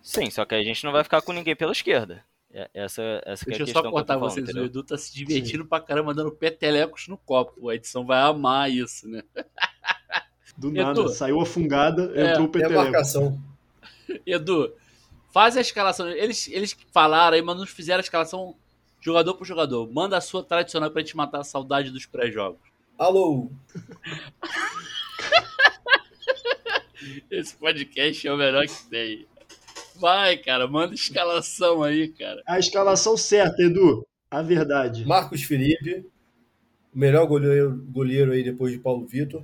[0.01, 2.23] Sim, só que a gente não vai ficar com ninguém pela esquerda.
[2.51, 4.45] É- Essa, essa que é Deixa a eu questão só cortar falando, vocês.
[4.47, 4.65] O entendeu?
[4.65, 7.69] Edu tá se divertindo pra caramba, dando petelecos no copo.
[7.69, 9.23] A edição vai amar isso, né?
[10.57, 10.75] Do Edu.
[10.83, 12.83] nada, saiu a fungada, É, entrou o a Peteleco.
[12.83, 13.39] marcação.
[14.25, 14.71] Edu,
[15.31, 16.07] faz a escalação.
[16.09, 18.55] Eles, eles falaram aí, mas não fizeram a escalação
[19.01, 19.91] jogador por jogador.
[19.91, 22.61] Manda a sua tradicional pra gente matar a saudade dos pré-jogos.
[22.97, 23.49] Alô,
[27.29, 29.27] Esse podcast é o melhor que tem.
[29.95, 32.41] Vai, cara, manda escalação aí, cara.
[32.47, 34.05] A escalação certa, Edu.
[34.29, 35.05] A verdade.
[35.05, 36.05] Marcos Felipe,
[36.93, 39.43] o melhor goleiro, goleiro aí depois de Paulo Vitor.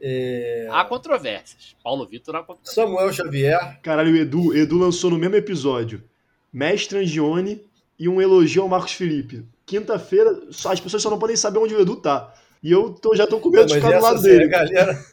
[0.00, 1.76] É, Há controvérsias.
[1.82, 2.74] Paulo Vitor há controvérsias.
[2.74, 6.04] Samuel Xavier, Caralho, o Edu, Edu lançou no mesmo episódio
[6.52, 7.64] Mestre Angione
[7.98, 9.44] e um elogio ao Marcos Felipe.
[9.68, 12.34] Quinta-feira, as pessoas só não podem saber onde o Edu tá.
[12.62, 14.44] E eu tô- já tô com medo Não, de ficar do lado dele.
[14.44, 15.04] A galera,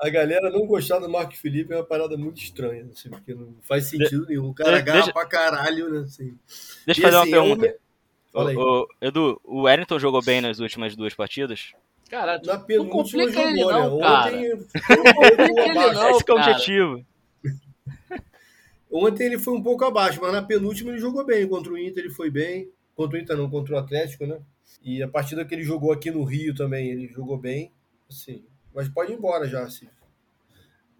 [0.00, 3.54] a galera não gostar do Marcos Felipe é uma parada muito estranha, assim, porque não
[3.62, 4.48] faz sentido nenhum.
[4.48, 6.00] O cara de- agarra deixa- pra caralho, né?
[6.00, 6.36] Assim.
[6.86, 7.78] Deixa eu fazer assim, uma é um- pergunta.
[8.32, 8.56] Fala aí.
[8.56, 11.72] Ô, ô, Edu, o Wellington jogou bem nas últimas duas partidas?
[12.10, 14.02] Cara, Na não penúltima complica ele jogou, não, né?
[14.02, 14.26] cara.
[14.36, 16.10] Ontem foi um pouco ele não.
[16.10, 17.06] Esse é o objetivo.
[18.90, 21.46] Ontem ele foi um pouco abaixo, mas na penúltima ele jogou bem.
[21.46, 22.70] Contra o Inter ele foi bem.
[22.98, 24.42] Contra o Inter não, contra o Atlético, né?
[24.82, 27.72] E a partida que ele jogou aqui no Rio também, ele jogou bem.
[28.10, 29.88] Assim, mas pode ir embora já, assim,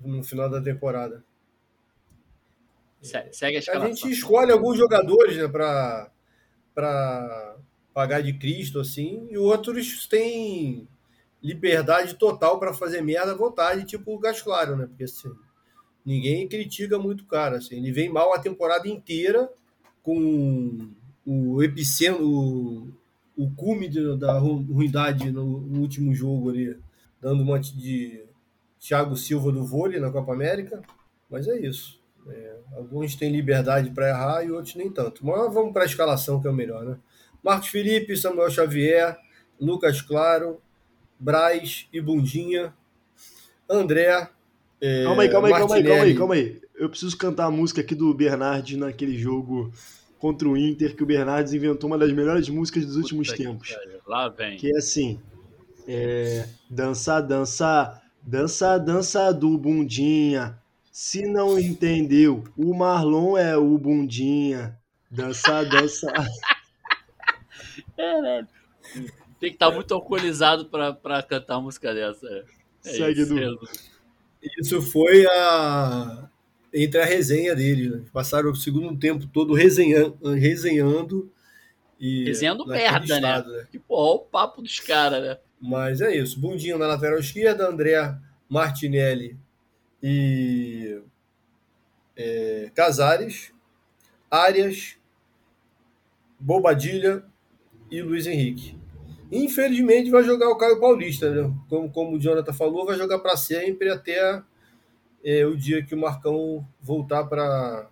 [0.01, 1.25] no final da temporada.
[3.03, 3.89] Se- Segue a A escalação.
[3.89, 6.11] gente escolhe alguns jogadores, né, pra,
[6.75, 7.57] pra
[7.95, 10.89] pagar de Cristo, assim, e outros têm
[11.43, 14.87] liberdade total para fazer merda à vontade, tipo o Gás Claro, né?
[14.87, 15.31] Porque assim,
[16.05, 19.51] ninguém critica muito o cara, assim, ele vem mal a temporada inteira
[20.03, 20.91] com
[21.31, 22.89] o epicentro, o,
[23.37, 26.77] o cume de- da ru- ruindade no, no último jogo ali,
[27.21, 28.25] dando uma de
[28.81, 30.83] Thiago Silva do vôlei na Copa América,
[31.31, 32.01] mas é isso.
[32.29, 35.25] É, alguns têm liberdade para errar e outros nem tanto.
[35.25, 36.99] Mas vamos para a escalação que é o melhor, né?
[37.43, 39.17] Marcos Felipe, Samuel Xavier,
[39.61, 40.61] Lucas Claro,
[41.19, 42.75] Braz e Bundinha,
[43.69, 44.29] André.
[44.81, 46.61] é, Calma aí, calma aí, calma aí, calma aí, calma aí.
[46.75, 49.73] Eu preciso cantar a música aqui do Bernardes naquele jogo
[50.19, 53.45] contra o Inter, que o Bernardes inventou uma das melhores músicas dos últimos Puta que
[53.45, 53.73] tempos.
[53.73, 53.99] pariu.
[54.07, 54.57] Lá vem.
[54.57, 55.21] Que é assim:
[55.87, 60.59] é, dança, dança, dança, dança do bundinha.
[60.93, 64.77] Se não entendeu, o Marlon é o bundinha.
[65.11, 66.13] Dança, dança.
[69.39, 72.27] Tem que estar muito alcoolizado pra, pra cantar uma música dessa.
[72.27, 72.45] É.
[72.83, 73.39] Segue, isso.
[73.39, 73.69] Edu.
[74.61, 76.29] Isso foi a
[76.73, 77.89] entre a resenha dele.
[77.91, 78.05] Né?
[78.13, 81.31] Passaram o segundo tempo todo resenhando, resenhando
[82.01, 83.67] e Resenhando merda, estado, né?
[83.71, 85.39] Que, pô, ó o papo dos caras, né?
[85.61, 86.39] Mas é isso.
[86.39, 87.97] Bundinho na lateral esquerda, André
[88.49, 89.37] Martinelli
[90.01, 91.01] e
[92.17, 93.53] é, Casares,
[94.31, 94.97] Arias,
[96.39, 97.25] Bobadilha
[97.91, 98.79] e Luiz Henrique.
[99.31, 101.53] Infelizmente vai jogar o Caio Paulista, né?
[101.69, 104.41] Como, como o Jonathan falou, vai jogar para sempre até
[105.25, 107.89] é, o dia que o Marcão voltar para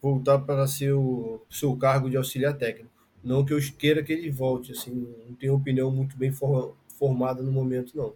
[0.00, 2.90] voltar para ser o seu cargo de auxiliar técnico.
[3.22, 6.32] Não que eu queira que ele volte, assim, não tenho opinião muito bem
[6.98, 8.14] formada no momento, não.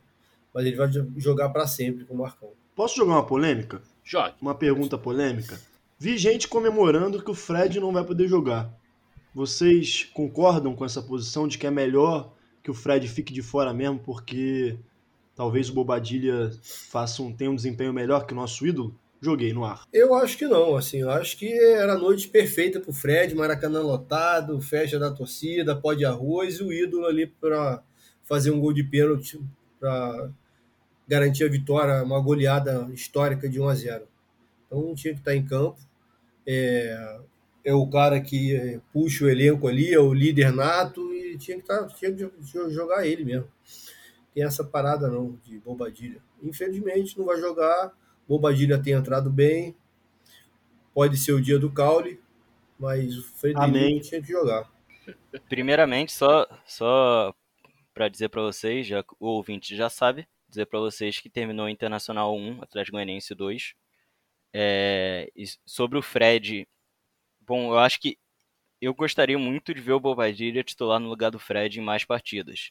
[0.53, 2.51] Mas ele vai jogar para sempre com o Marcão.
[2.75, 3.83] Posso jogar uma polêmica?
[4.03, 4.35] Jogue.
[4.41, 5.61] Uma pergunta polêmica?
[5.99, 8.73] Vi gente comemorando que o Fred não vai poder jogar.
[9.35, 12.33] Vocês concordam com essa posição de que é melhor
[12.63, 14.79] que o Fred fique de fora mesmo, porque
[15.35, 18.99] talvez o Bobadilha faça um, tenha um desempenho melhor que o nosso ídolo?
[19.21, 19.85] Joguei no ar.
[19.91, 23.35] Eu acho que não, assim, eu acho que era a noite perfeita para o Fred,
[23.35, 27.83] Maracanã lotado, festa da torcida, pó de arroz e o ídolo ali para
[28.23, 29.41] fazer um gol de pênalti
[29.81, 30.31] para
[31.09, 34.09] garantir a vitória, uma goleada histórica de 1 a 0.
[34.67, 35.79] Então tinha que estar em campo.
[36.47, 37.19] É,
[37.65, 41.57] é o cara que é, puxa o elenco ali, é o líder nato e tinha
[41.59, 42.29] que, tá, tinha que
[42.71, 43.49] jogar ele mesmo.
[44.35, 46.21] Tem essa parada não de Bobadilha.
[46.43, 47.93] Infelizmente não vai jogar.
[48.29, 49.77] Bobadilha tem entrado bem.
[50.93, 52.21] Pode ser o dia do caule,
[52.79, 54.71] mas o Frederico tinha que jogar.
[55.49, 57.35] Primeiramente, só só
[57.93, 62.37] para dizer para vocês, já o ouvinte já sabe, dizer para vocês que terminou Internacional
[62.37, 63.75] 1, Atlético Goianiense 2.
[64.57, 65.31] É,
[65.67, 66.67] sobre o Fred,
[67.47, 68.19] Bom, eu acho que
[68.81, 72.71] eu gostaria muito de ver o Bobadilha titular no lugar do Fred em mais partidas.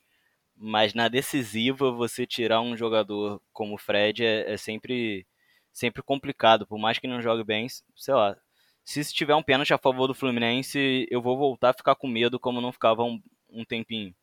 [0.55, 5.25] Mas na decisiva, você tirar um jogador como o Fred é, é sempre,
[5.71, 6.65] sempre complicado.
[6.67, 8.37] Por mais que não jogue bem, sei lá.
[8.83, 12.39] Se tiver um pênalti a favor do Fluminense, eu vou voltar a ficar com medo
[12.39, 14.13] como não ficava um, um tempinho.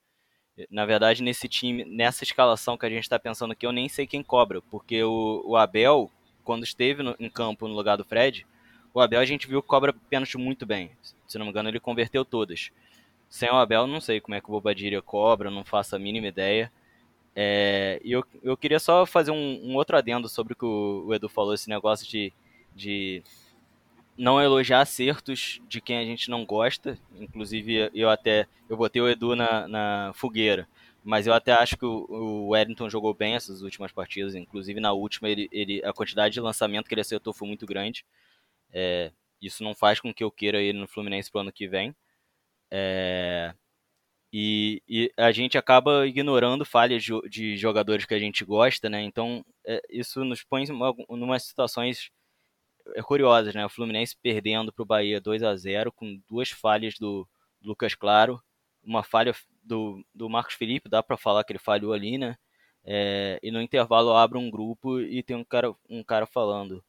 [0.71, 4.07] Na verdade, nesse time, nessa escalação que a gente está pensando aqui, eu nem sei
[4.07, 6.11] quem cobra, porque o, o Abel,
[6.45, 8.47] quando esteve no, em campo no lugar do Fred,
[8.93, 10.90] o Abel a gente viu que cobra pênalti muito bem.
[11.27, 12.71] Se não me engano, ele converteu todas.
[13.31, 16.27] Sem o Abel, não sei como é que o Bobadilha cobra, não faço a mínima
[16.27, 16.71] ideia.
[17.35, 21.05] É, e eu, eu queria só fazer um, um, outro adendo sobre o que o,
[21.07, 22.33] o Edu falou, esse negócio de,
[22.75, 23.23] de
[24.19, 26.99] não elogiar acertos de quem a gente não gosta.
[27.19, 30.69] Inclusive, eu até eu botei o Edu na, na fogueira.
[31.03, 34.35] Mas eu até acho que o, Wellington jogou bem essas últimas partidas.
[34.35, 38.05] Inclusive, na última, ele, ele, a quantidade de lançamento que ele acertou foi muito grande.
[38.73, 41.95] É, isso não faz com que eu queira ir no Fluminense pro ano que vem.
[42.70, 43.54] É,
[44.33, 49.02] e, e, a gente acaba ignorando falhas de, jogadores que a gente gosta, né?
[49.02, 50.72] Então é, isso nos põe em
[51.09, 52.11] umas situações
[52.94, 53.64] é, curiosas, né?
[53.66, 57.28] O Fluminense perdendo para o Bahia 2 a 0 com duas falhas do,
[57.61, 58.42] do Lucas Claro,
[58.83, 62.37] uma falha do, do Marcos Felipe, dá para falar que ele falhou ali, né?
[62.85, 66.83] É, e no intervalo abre um grupo e tem um cara, um cara falando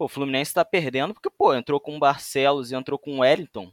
[0.00, 3.18] Pô, o Fluminense tá perdendo porque, pô, entrou com o Barcelos e entrou com o
[3.18, 3.70] Wellington.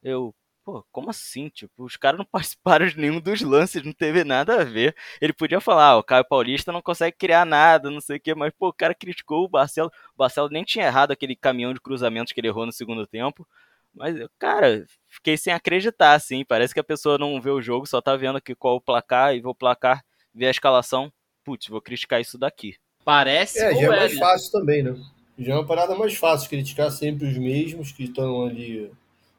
[0.00, 0.32] Eu,
[0.66, 1.48] pô, como assim?
[1.48, 4.96] Tipo, os caras não participaram de nenhum dos lances, não teve nada a ver.
[5.20, 8.34] Ele podia falar, ah, o Caio Paulista não consegue criar nada, não sei o quê,
[8.34, 9.92] mas, pô, o cara criticou o Barcelos.
[10.14, 13.46] O Barcelos nem tinha errado aquele caminhão de cruzamentos que ele errou no segundo tempo.
[13.94, 16.44] Mas, cara, fiquei sem acreditar, assim.
[16.44, 19.34] Parece que a pessoa não vê o jogo, só tá vendo aqui qual o placar
[19.36, 21.12] e o placar, vê a escalação.
[21.44, 22.74] Putz, vou criticar isso daqui.
[23.04, 23.60] Parece.
[23.60, 24.18] É, já é mais né?
[24.18, 25.00] fácil também, né?
[25.38, 28.90] Já é uma parada mais fácil criticar sempre os mesmos que estão ali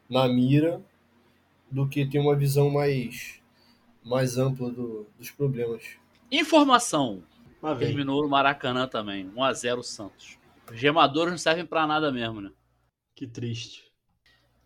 [0.10, 0.82] na mira
[1.70, 3.40] do que ter uma visão mais,
[4.04, 5.84] mais ampla do, dos problemas.
[6.32, 7.24] Informação.
[7.80, 9.30] Terminou no Maracanã também.
[9.32, 10.38] 1x0 Santos.
[10.72, 12.52] Os gemadores não servem para nada mesmo, né?
[13.16, 13.88] Que triste.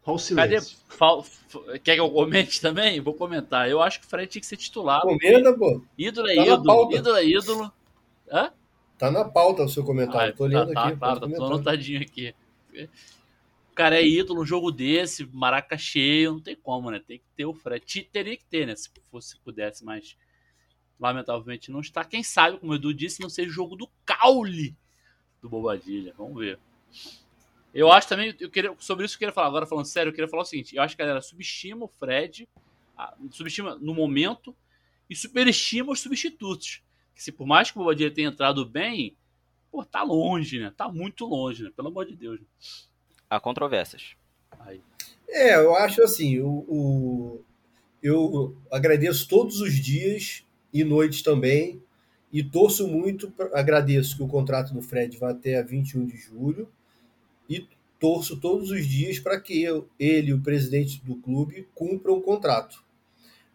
[0.01, 0.77] Qual o silêncio?
[0.89, 1.79] Cadê?
[1.79, 2.99] Quer que eu comente também?
[2.99, 3.69] Vou comentar.
[3.69, 5.01] Eu acho que o Fred tinha que ser titular.
[5.01, 5.81] Comenta, pô.
[5.97, 6.95] Ídolo é tá ídolo.
[6.95, 7.71] Ídolo é ídolo.
[8.31, 8.51] Hã?
[8.97, 10.33] Tá na pauta o seu comentário.
[10.33, 10.99] Ah, tô olhando tá, aqui.
[10.99, 12.33] Tá, tá, tô anotadinho aqui.
[13.71, 16.99] O cara é ídolo, um jogo desse, maraca cheio, não tem como, né?
[16.99, 18.03] Tem que ter o Fred.
[18.11, 18.75] Teria que ter, né?
[18.75, 20.17] Se fosse, pudesse, mas
[20.99, 22.03] lamentavelmente não está.
[22.03, 24.75] Quem sabe, como o Edu disse, não seja o jogo do caule
[25.41, 26.13] do Bobadilha.
[26.17, 26.59] Vamos ver.
[27.73, 30.27] Eu acho também, eu queria, sobre isso eu queria falar, agora falando sério, eu queria
[30.27, 32.47] falar o seguinte: eu acho que a galera subestima o Fred,
[33.31, 34.55] subestima no momento
[35.09, 36.83] e superestima os substitutos
[37.21, 39.15] se por mais que o Bobadilha tenha entrado bem,
[39.69, 40.73] pô, tá longe, né?
[40.75, 41.71] Tá muito longe, né?
[41.75, 42.39] Pelo amor de Deus.
[42.39, 42.47] Né?
[43.31, 44.17] Há controvérsias.
[44.59, 44.81] Aí.
[45.29, 47.41] É, eu acho assim, o, o,
[48.03, 51.81] eu agradeço todos os dias e noites também,
[52.29, 56.69] e torço muito, agradeço que o contrato do Fred vá até 21 de julho,
[57.49, 57.65] e
[57.97, 62.83] torço todos os dias para que eu, ele, o presidente do clube, cumpram o contrato.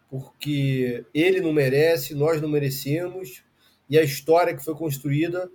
[0.09, 3.43] Porque ele não merece, nós não merecemos,
[3.91, 5.51] e a história que foi construída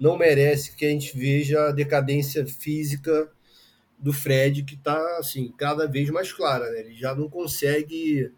[0.00, 3.30] não merece que a gente veja a decadência física
[4.02, 6.68] do Fred, que está assim, cada vez mais clara.
[6.72, 6.80] Né?
[6.80, 8.32] Ele já não consegue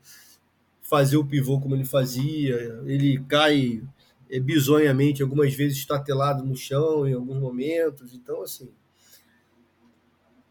[0.83, 2.55] fazer o pivô como ele fazia,
[2.85, 3.83] ele cai
[4.31, 8.12] é, bizonhamente, algumas vezes estatelado no chão em alguns momentos.
[8.12, 8.69] Então, assim,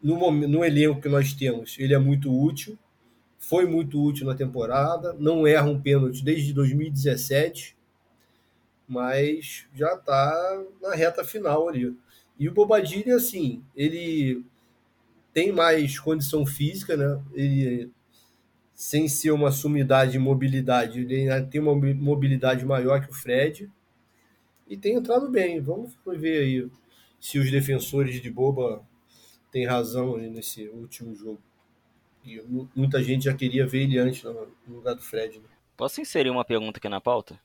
[0.02, 2.78] no, no elenco que nós temos, ele é muito útil,
[3.38, 7.78] foi muito útil na temporada, não erra um pênalti desde 2017,
[8.88, 11.96] mas já está na reta final ali.
[12.40, 14.44] E o Bobadilha, assim, ele
[15.34, 17.22] tem mais condição física, né?
[17.34, 17.92] Ele,
[18.74, 23.70] sem ser uma sumidade e mobilidade, ele ainda tem uma mobilidade maior que o Fred
[24.68, 25.60] e tem entrado bem.
[25.62, 26.72] Vamos ver aí
[27.20, 28.86] se os defensores de Boba
[29.52, 31.42] têm razão aí nesse último jogo.
[32.26, 34.34] E mu- muita gente já queria ver ele antes no
[34.68, 35.40] no lugar do Fred.
[35.40, 35.46] Né?
[35.76, 37.40] Posso inserir uma pergunta aqui na pauta?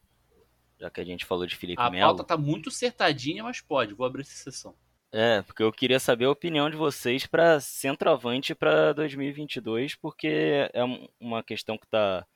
[0.78, 2.07] Já que a gente falou de Felipe A Melo.
[2.14, 3.95] pauta tá muito acertadinha, mas pode.
[3.95, 4.74] Vou abrir essa sessão.
[5.13, 10.85] É, porque eu queria saber a opinião de vocês para centroavante para 2022, porque é
[10.85, 12.27] um- uma questão que está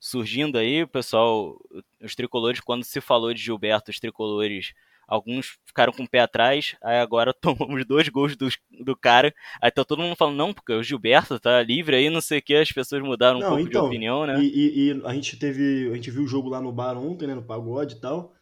[0.00, 1.56] surgindo aí, o pessoal,
[2.02, 4.74] os tricolores, quando se falou de Gilberto, os tricolores,
[5.06, 7.32] alguns ficaram com o pé atrás, aí agora
[7.80, 8.48] tomamos dois gols do,
[8.84, 12.20] do cara, aí tá todo mundo falando, não, porque o Gilberto tá livre aí, não
[12.20, 14.38] sei o que, as pessoas mudaram um Não, pouco então, de opinião, né?
[14.42, 15.90] E, e- e a gente teve.
[15.90, 17.34] A gente viu o jogo lá no bar ontem, né?
[17.34, 18.34] No pagode e tal.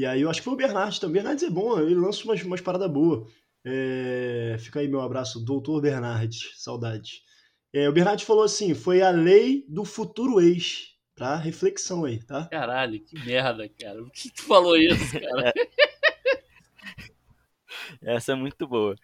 [0.00, 1.16] E aí eu acho que foi o Bernardes também.
[1.16, 3.30] Bernardes é bom, ele lança umas, umas paradas boas.
[3.62, 7.22] É, fica aí meu abraço, doutor Bernardes, saudade.
[7.70, 10.96] É, o Bernardes falou assim: foi a lei do futuro ex.
[11.14, 12.46] Pra reflexão aí, tá?
[12.46, 14.02] Caralho, que merda, cara.
[14.02, 15.52] Por que tu falou isso, cara?
[18.00, 18.96] Essa é muito boa.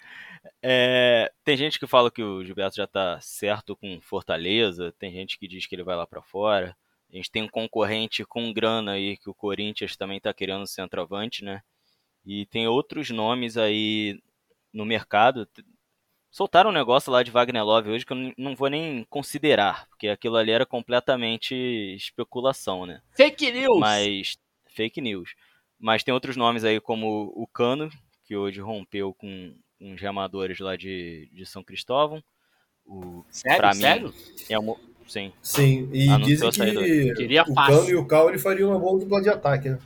[0.63, 5.39] É, tem gente que fala que o Gilberto já tá certo com Fortaleza, tem gente
[5.39, 6.75] que diz que ele vai lá pra fora.
[7.13, 11.45] A gente tem um concorrente com grana aí, que o Corinthians também tá querendo centroavante,
[11.45, 11.63] né?
[12.25, 14.21] E tem outros nomes aí
[14.73, 15.49] no mercado.
[16.31, 20.09] Soltaram um negócio lá de Wagner Love hoje que eu não vou nem considerar, porque
[20.09, 21.55] aquilo ali era completamente
[21.95, 23.01] especulação, né?
[23.13, 23.79] Fake news!
[23.79, 24.37] Mas
[24.67, 25.35] fake news.
[25.79, 27.91] Mas tem outros nomes aí como o Cano,
[28.25, 32.23] que hoje rompeu com uns remadores lá de, de São Cristóvão.
[32.85, 34.15] O, sério, mim, sério?
[34.49, 34.77] é uma,
[35.07, 37.77] sim, Sim, e Anunciou dizem que Queria o fácil.
[37.79, 39.79] Cano e o Caule fariam uma boa dupla de ataque, né?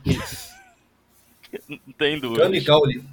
[1.67, 2.43] não tem dúvida.
[2.43, 3.03] Cano e Caule.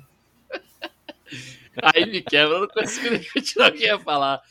[1.82, 4.42] Aí me quebra, eu não consigo nem continuar o que eu ia falar.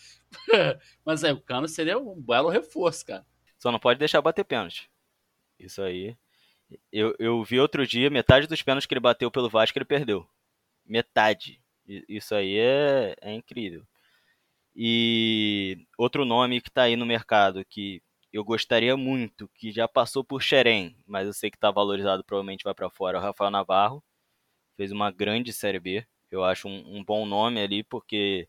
[1.06, 3.26] Mas é, o Cano seria um belo reforço, cara.
[3.58, 4.90] Só não pode deixar bater pênalti.
[5.60, 6.16] Isso aí.
[6.92, 10.28] Eu, eu vi outro dia, metade dos pênaltis que ele bateu pelo Vasco, ele perdeu.
[10.86, 11.62] Metade.
[11.88, 13.86] Isso aí é, é incrível.
[14.80, 18.00] E outro nome que tá aí no mercado, que
[18.32, 22.64] eu gostaria muito, que já passou por Xerém, mas eu sei que tá valorizado, provavelmente
[22.64, 24.04] vai para fora, é o Rafael Navarro.
[24.78, 26.06] Fez uma grande Série B.
[26.30, 28.48] Eu acho um, um bom nome ali, porque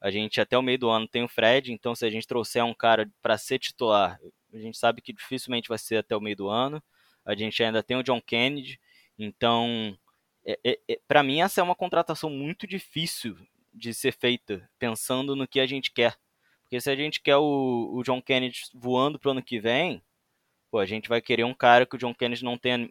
[0.00, 2.64] a gente até o meio do ano tem o Fred, então se a gente trouxer
[2.64, 4.20] um cara para ser titular,
[4.52, 6.82] a gente sabe que dificilmente vai ser até o meio do ano.
[7.24, 8.78] A gente ainda tem o John Kennedy,
[9.18, 9.98] então
[10.46, 13.36] é, é, é, para mim essa é uma contratação muito difícil
[13.74, 16.16] de ser feita, pensando no que a gente quer.
[16.62, 20.02] Porque se a gente quer o, o John Kennedy voando pro ano que vem,
[20.70, 22.88] pô, a gente vai querer um cara que o John Kennedy não tenha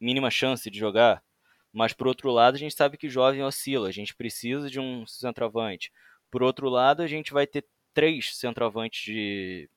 [0.00, 1.22] mínima chance de jogar.
[1.72, 5.06] Mas por outro lado, a gente sabe que jovem oscila, a gente precisa de um
[5.06, 5.92] centroavante.
[6.30, 9.68] Por outro lado, a gente vai ter três centroavantes de...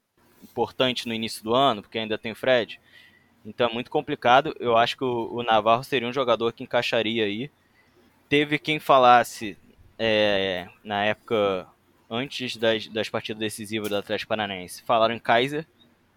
[0.43, 2.79] importantes no início do ano, porque ainda tem Fred.
[3.45, 4.55] Então é muito complicado.
[4.59, 7.49] Eu acho que o Navarro seria um jogador que encaixaria aí.
[8.27, 9.57] Teve quem falasse
[9.99, 11.67] é, na época
[12.09, 15.67] antes das, das partidas decisivas do Atlético Paranaense, falaram em Kaiser,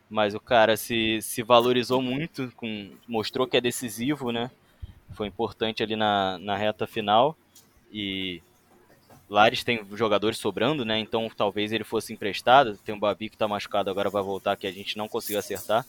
[0.09, 4.51] mas o cara se, se valorizou muito, com, mostrou que é decisivo, né?
[5.15, 7.37] Foi importante ali na, na reta final.
[7.91, 8.41] E
[9.29, 10.99] Lares tem jogadores sobrando, né?
[10.99, 12.79] Então talvez ele fosse emprestado.
[12.79, 15.85] Tem o Babi que tá machucado, agora vai voltar, que a gente não conseguiu acertar.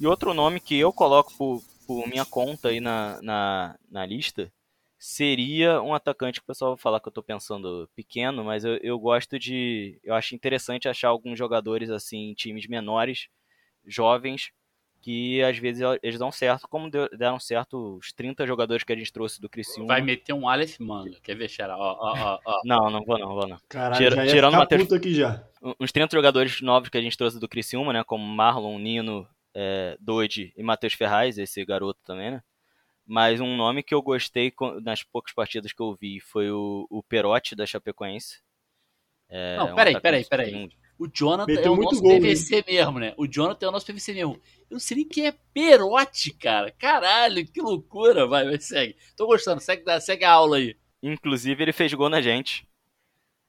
[0.00, 4.50] E outro nome que eu coloco por, por minha conta aí na, na, na lista
[5.04, 8.76] seria um atacante que o pessoal vai falar que eu tô pensando pequeno, mas eu,
[8.76, 9.98] eu gosto de.
[10.04, 13.26] Eu acho interessante achar alguns jogadores assim em times menores,
[13.84, 14.52] jovens,
[15.00, 18.96] que às vezes eles dão certo, como deu- deram certo os 30 jogadores que a
[18.96, 19.88] gente trouxe do Criciúma.
[19.88, 21.18] Vai meter um Aleph Manga.
[21.20, 21.76] Quer ver, Xará?
[21.76, 22.60] Ó, ó, ó, ó.
[22.64, 23.58] Não, não vou não, vou não.
[23.68, 25.44] Caralho, Tira- já ia tirando puto aqui já.
[25.80, 28.04] uns 30 jogadores novos que a gente trouxe do Criciúma, né?
[28.04, 32.42] Como Marlon, Nino, é, Dodi e Matheus Ferraz, esse garoto também, né?
[33.12, 34.50] Mas um nome que eu gostei
[34.82, 38.40] nas poucas partidas que eu vi foi o, o Perotti da Chapecoense.
[39.28, 40.54] É, Não, um peraí, peraí, peraí.
[40.54, 43.12] um- O Jonathan Meteu é o muito nosso gol, PVC mesmo, né?
[43.18, 44.34] O Jonathan é o nosso PVC mesmo.
[44.70, 46.70] Eu não sei nem quem é Perote, cara.
[46.72, 48.26] Caralho, que loucura.
[48.26, 48.96] Vai, vai, segue.
[49.14, 49.60] Tô gostando.
[49.60, 50.74] Segue, segue a aula aí.
[51.02, 52.66] Inclusive, ele fez gol na gente.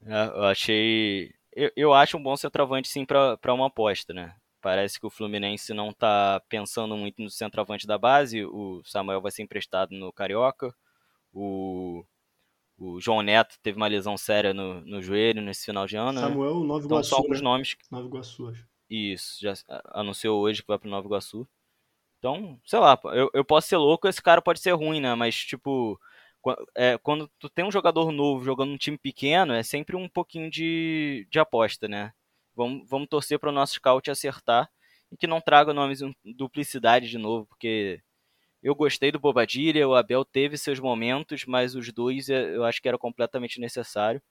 [0.05, 1.31] É, Eu achei.
[1.55, 4.35] Eu, eu acho um bom centroavante, sim, pra pra uma aposta, né?
[4.63, 8.45] Parece que o Fluminense não tá pensando muito no centroavante da base.
[8.45, 10.73] O Samuel vai ser emprestado no Carioca.
[11.33, 12.05] O,
[12.77, 16.13] o João Neto teve uma lesão séria no, no joelho nesse final de ano.
[16.13, 16.21] né?
[16.21, 17.09] Samuel, Nova Então Iguaçu.
[17.09, 17.43] são alguns né?
[17.43, 18.65] nomes Nova Iguaçu, acho.
[18.89, 19.53] isso, já
[19.87, 21.45] anunciou hoje que vai pro Nova Iguaçu.
[22.19, 25.13] Então, sei lá, eu, eu posso ser louco, esse cara pode ser ruim, né?
[25.13, 25.99] Mas, tipo,
[26.73, 30.49] é, quando tu tem um jogador novo jogando num time pequeno, é sempre um pouquinho
[30.49, 32.13] de, de aposta, né?
[32.55, 34.69] Vamos, vamos torcer para o nosso scout acertar
[35.11, 38.01] e que não traga nomes em duplicidade de novo, porque
[38.61, 42.81] eu gostei do Bobadilha, o Abel teve seus momentos, mas os dois eh, eu acho
[42.81, 44.21] que era completamente necessário.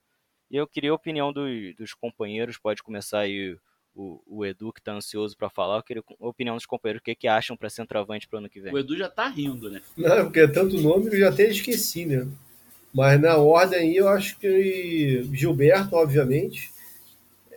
[0.50, 3.56] E eu queria a opinião dos, dos companheiros, pode começar aí
[3.94, 5.78] o, o Edu, que está ansioso para falar.
[5.78, 8.60] Eu queria a opinião dos companheiros, o que, que acham para centroavante para ano que
[8.60, 8.72] vem.
[8.72, 9.82] O Edu já tá rindo, né?
[9.96, 12.26] Não, porque é tanto nome que eu já até esqueci, né?
[12.94, 16.70] Mas na ordem aí eu acho que Gilberto, obviamente.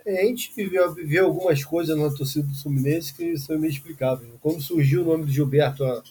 [0.06, 4.32] A gente viveu, viveu algumas coisas na torcida do Fluminense que são inexplicáveis.
[4.39, 6.03] Quando surgiu o nome do Gilberto há,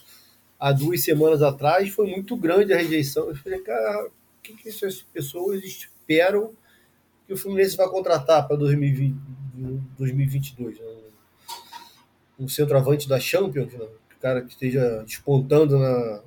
[0.58, 3.28] há duas semanas atrás, foi muito grande a rejeição.
[3.28, 4.10] Eu falei, cara, o
[4.42, 6.52] que, que essas pessoas esperam
[7.26, 9.16] que o Fluminense vai contratar para 2020,
[9.96, 10.78] 2022?
[10.80, 10.86] né?
[12.36, 13.86] Um centroavante da Champions, né?
[14.16, 16.20] o cara que esteja despontando na,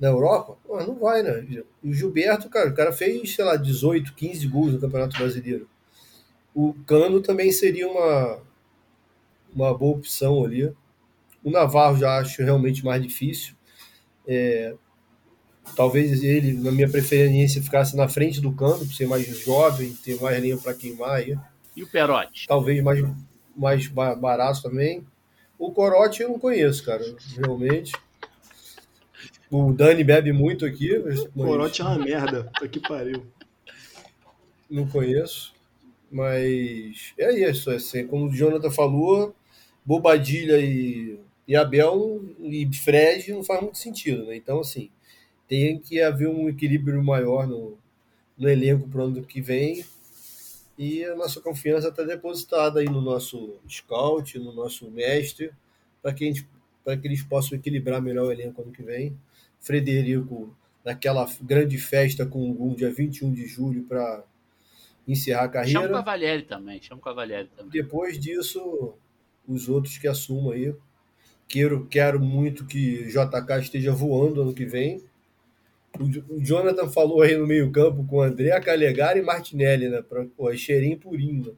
[0.00, 0.56] na Europa?
[0.66, 1.62] Pô, não vai, né?
[1.84, 5.68] O Gilberto, cara, o cara fez, sei lá, 18, 15 gols no Campeonato Brasileiro.
[6.58, 8.38] O Cano também seria uma,
[9.54, 10.72] uma boa opção ali.
[11.44, 13.54] O Navarro já acho realmente mais difícil.
[14.26, 14.74] É,
[15.76, 20.18] talvez ele, na minha preferência, ficasse na frente do Cano, por ser mais jovem, ter
[20.20, 21.36] mais linha para queimar aí.
[21.76, 22.46] E o Perotti?
[22.48, 23.04] Talvez mais,
[23.54, 25.06] mais ba- barato também.
[25.58, 27.04] O Corote eu não conheço, cara,
[27.36, 27.92] realmente.
[29.50, 32.44] O Dani bebe muito aqui, mas O Corote é uma merda.
[32.44, 33.26] Puta que pariu.
[34.70, 35.54] não conheço.
[36.10, 39.34] Mas é isso, assim, como o Jonathan falou,
[39.84, 44.36] Bobadilha e, e Abel e Fred não faz muito sentido, né?
[44.36, 44.90] Então, assim,
[45.48, 47.78] tem que haver um equilíbrio maior no,
[48.38, 49.84] no elenco para o ano que vem.
[50.78, 55.50] E a nossa confiança está depositada aí no nosso scout, no nosso mestre,
[56.02, 56.48] para que, a gente-
[56.84, 59.16] que eles possam equilibrar melhor o elenco ano que vem.
[59.60, 60.54] Frederico,
[60.84, 64.24] naquela grande festa com o Gum, dia 21 de julho, para
[65.06, 65.92] encerrar a Chama o carreira.
[65.92, 66.82] Cavalieri também.
[66.82, 67.70] Chama o Cavalieri também.
[67.70, 68.94] Depois disso,
[69.46, 70.74] os outros que assumam aí.
[71.48, 75.02] Quero, quero muito que JK esteja voando ano que vem.
[75.98, 80.02] O Jo- o Jonathan falou aí no meio-campo com André Calegari e Martinelli, né?
[80.02, 81.46] Pra, pô, é cheirinho purinho.
[81.46, 81.52] né?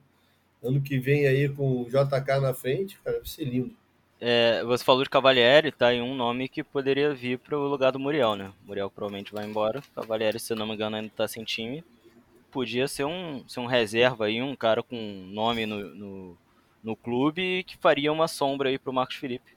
[0.63, 3.75] Ano que vem aí com o JK na frente, cara, vai ser lindo.
[4.21, 7.93] É, você falou de Cavalieri, tá aí um nome que poderia vir para o lugar
[7.93, 8.53] do Muriel, né?
[8.65, 9.81] O Muriel provavelmente vai embora.
[9.95, 11.85] Cavalieri, se eu não me engano, ainda tá sem time.
[12.51, 14.97] Podia ser um, ser um reserva aí, um cara com
[15.33, 16.39] nome no, no,
[16.83, 19.57] no clube que faria uma sombra aí pro Marcos Felipe.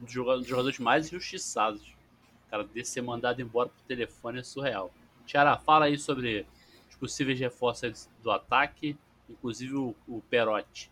[0.00, 1.82] Um dos joga- dos jogadores mais injustiçados.
[1.82, 4.92] O cara desse ser mandado embora por telefone é surreal.
[5.26, 6.46] Tiara, fala aí sobre
[6.88, 8.96] os possíveis reforços aí do ataque,
[9.28, 10.90] inclusive o, o Perotti.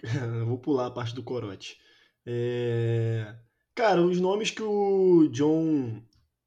[0.46, 1.78] Vou pular a parte do Corote.
[2.26, 3.34] É,
[3.74, 6.02] Cara, os nomes que o John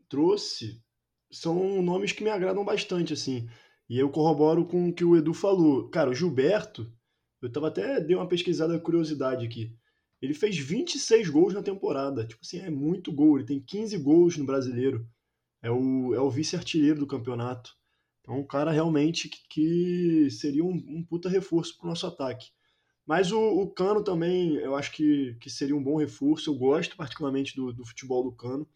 [0.09, 0.81] trouxe
[1.31, 3.47] são nomes que me agradam bastante, assim.
[3.89, 5.89] E eu corroboro com o que o Edu falou.
[5.89, 6.91] Cara, o Gilberto,
[7.41, 9.75] eu tava até dei uma pesquisada curiosidade aqui.
[10.21, 12.25] Ele fez 26 gols na temporada.
[12.25, 13.37] Tipo assim, é muito gol.
[13.37, 15.07] Ele tem 15 gols no brasileiro.
[15.61, 17.71] É o, é o vice-artilheiro do campeonato.
[18.21, 22.47] Então, um cara realmente que, que seria um, um puta reforço pro nosso ataque.
[23.05, 26.49] Mas o, o Cano também, eu acho que, que seria um bom reforço.
[26.49, 28.67] Eu gosto particularmente do, do futebol do Cano.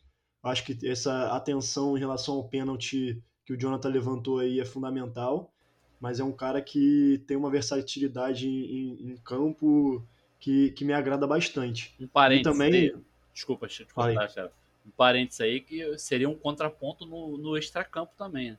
[0.44, 5.52] Acho que essa atenção em relação ao pênalti que o Jonathan levantou aí é fundamental.
[6.00, 10.06] Mas é um cara que tem uma versatilidade em, em- campo
[10.38, 11.96] que, que me agrada bastante.
[11.98, 12.96] Um parênteses E também- aí.
[13.34, 14.52] Desculpa, deixa eu te cortar, Tiara.
[14.86, 18.52] Um parênteses aí que seria um contraponto no, no extracampo também.
[18.52, 18.58] né?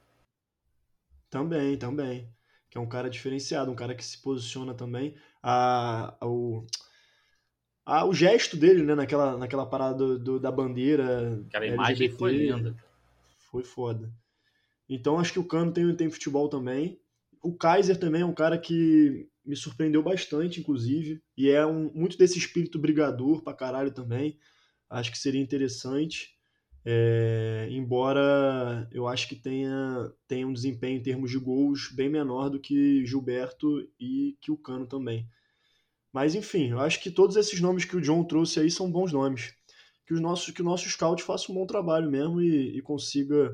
[1.28, 2.28] Também, também.
[2.70, 5.14] Que é um cara diferenciado, um cara que se posiciona também.
[5.42, 6.64] A, a- o,
[7.84, 11.42] a- o gesto dele, né, naquela, naquela parada do- do- da bandeira.
[11.48, 12.76] Aquela imagem LGBT, foi linda.
[13.50, 14.12] Foi foda.
[14.88, 16.98] Então acho que o Cano tem, tem futebol também.
[17.42, 21.22] O Kaiser também é um cara que me surpreendeu bastante, inclusive.
[21.36, 24.38] E é um, muito desse espírito brigador pra caralho também.
[24.88, 26.34] Acho que seria interessante.
[26.86, 32.50] É, embora eu acho que tenha, tenha um desempenho em termos de gols bem menor
[32.50, 35.26] do que Gilberto e que o Cano também.
[36.14, 39.12] Mas enfim, eu acho que todos esses nomes que o John trouxe aí são bons
[39.12, 39.52] nomes.
[40.06, 43.52] Que, os nossos, que o nosso scout faça um bom trabalho mesmo e, e consiga.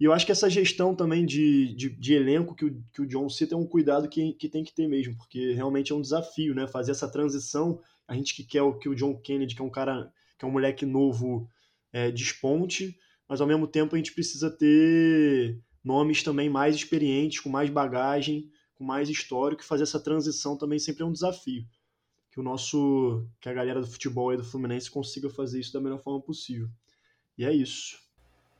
[0.00, 3.06] E eu acho que essa gestão também de, de, de elenco que o, que o
[3.06, 6.00] John cita é um cuidado que, que tem que ter mesmo, porque realmente é um
[6.00, 6.66] desafio, né?
[6.66, 7.78] Fazer essa transição.
[8.06, 10.48] A gente que quer o, que o John Kennedy, que é um cara, que é
[10.48, 11.46] um moleque novo,
[11.92, 12.96] é, desponte,
[13.28, 18.48] mas ao mesmo tempo a gente precisa ter nomes também mais experientes, com mais bagagem,
[18.76, 21.66] com mais histórico, e fazer essa transição também sempre é um desafio.
[22.30, 25.80] Que o nosso, que a galera do futebol e do Fluminense consiga fazer isso da
[25.80, 26.68] melhor forma possível.
[27.36, 27.98] E é isso.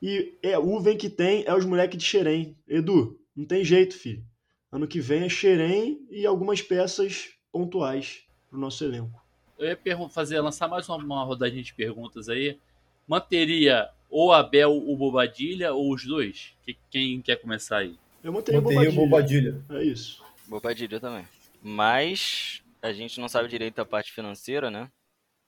[0.01, 2.57] E é, o vem que tem é os moleques de Xerém.
[2.67, 4.23] Edu, não tem jeito, filho.
[4.71, 9.21] Ano que vem é Xerém e algumas peças pontuais para o nosso elenco.
[9.57, 12.57] Eu ia fazer, lançar mais uma, uma rodadinha de perguntas aí.
[13.05, 16.53] Manteria ou Abel ou Bobadilha ou os dois?
[16.63, 17.97] Que, quem quer começar aí?
[18.23, 19.51] Eu manteria, Manteria Bobadilha.
[19.51, 19.81] Bobadilha.
[19.81, 20.23] É isso.
[20.47, 21.25] Bobadilha também.
[21.61, 24.91] Mas a gente não sabe direito a parte financeira, né?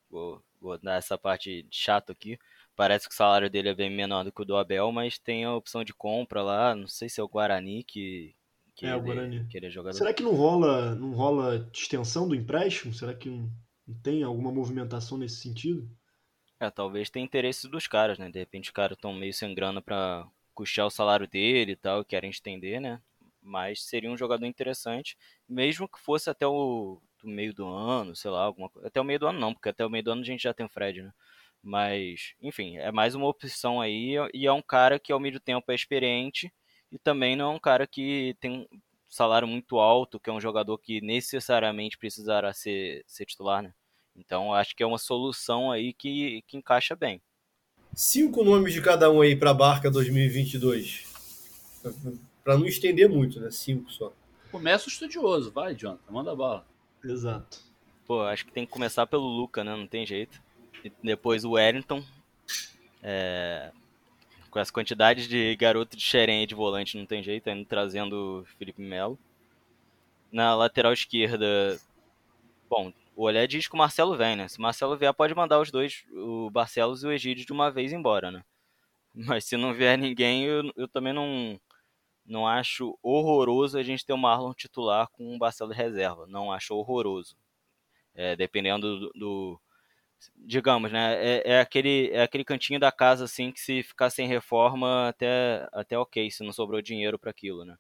[0.10, 2.38] Vou, vou dar essa parte chata aqui.
[2.76, 5.46] Parece que o salário dele é bem menor do que o do Abel, mas tem
[5.46, 6.76] a opção de compra lá.
[6.76, 8.36] Não sei se é o Guarani que,
[8.76, 9.48] que, É, o ele, Guarani.
[9.50, 9.98] que ele é jogador.
[9.98, 12.94] Será que não rola, não rola extensão do empréstimo?
[12.94, 13.52] Será que não,
[13.88, 15.90] não tem alguma movimentação nesse sentido?
[16.60, 18.30] É, talvez tenha interesse dos caras, né?
[18.30, 22.06] De repente os caras estão meio sem grana pra custear o salário dele e tal,
[22.06, 23.02] querem estender, né?
[23.42, 25.18] Mas seria um jogador interessante,
[25.50, 28.88] mesmo que fosse até o do meio do ano, sei lá, alguma coisa.
[28.88, 30.54] Até o meio do ano não, porque até o meio do ano a gente já
[30.54, 31.12] tem o Fred, né?
[31.64, 35.72] Mas, enfim, é mais uma opção aí e é um cara que ao mesmo tempo
[35.72, 36.52] é experiente
[36.92, 40.42] e também não é um cara que tem um salário muito alto, que é um
[40.42, 43.74] jogador que necessariamente precisará ser, ser titular, né?
[44.16, 47.22] Então acho que é uma solução aí que, que encaixa bem.
[47.94, 51.06] Cinco nomes de cada um aí para a Barca 2022.
[52.44, 53.52] Para não estender muito, né?
[53.52, 54.14] Cinco só.
[54.52, 56.66] Começa o estudioso, vai, Jonathan, manda bala.
[57.04, 57.60] Exato.
[58.06, 59.76] Pô, acho que tem que começar pelo Luca, né?
[59.76, 60.42] Não tem jeito.
[60.84, 62.04] E depois o Wellington.
[63.04, 63.72] É,
[64.52, 68.46] Com as quantidades de garoto de xerém de volante, não tem jeito, ainda trazendo o
[68.58, 69.20] Felipe Melo.
[70.32, 71.46] Na lateral esquerda,
[72.70, 74.48] bom, o Olé diz que o Marcelo vem, né?
[74.48, 77.72] Se o Marcelo vier, pode mandar os dois, o Barcelos e o Egídio, de uma
[77.72, 78.44] vez embora, né?
[79.16, 81.60] Mas se não vier ninguém, eu, eu também não,
[82.32, 86.28] não acho horroroso a gente ter o Marlon titular com o Barcelos reserva.
[86.28, 87.36] Não acho horroroso.
[88.16, 89.62] É, dependendo do, do-
[90.38, 91.16] digamos, né?
[91.42, 95.68] É, é aquele é aquele cantinho da casa assim que se ficar sem reforma até
[95.74, 97.78] até ok, se não sobrou dinheiro para aquilo, né?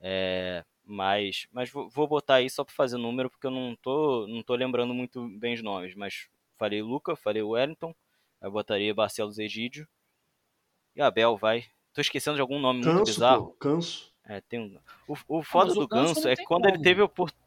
[0.00, 4.26] É, mas mas vou, vou botar aí só para fazer número porque eu não tô
[4.28, 6.28] não tô lembrando muito bem os nomes, mas
[6.58, 7.94] falei Luca, falei Wellington,
[8.42, 9.88] eu botaria Barcelos Egídio
[10.96, 11.64] e Abel, vai.
[11.96, 13.46] Tô esquecendo de algum nome muito Canso, bizarro.
[13.46, 14.12] pô, canso.
[14.28, 14.78] É, tem um...
[15.08, 16.84] o, o foda mas o do Ganso Ganso não é tem quando ele como.
[16.84, 17.46] teve a oportunidade.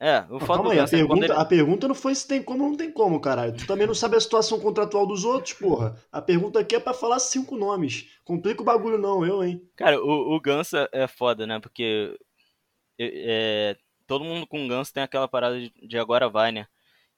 [0.00, 1.32] É, o foda calma do aí, a é pergunta, ele.
[1.34, 3.54] a pergunta não foi se tem como ou não tem como, caralho.
[3.54, 5.96] Tu também não sabe a situação contratual dos outros, porra.
[6.10, 8.08] A pergunta aqui é pra falar cinco nomes.
[8.24, 9.62] Complica o bagulho não, eu, hein.
[9.76, 11.60] Cara, o, o Ganso é- é foda, né?
[11.60, 12.18] Porque
[12.98, 13.76] é,
[14.06, 16.66] todo mundo com Ganso tem aquela parada de, de agora vai, né?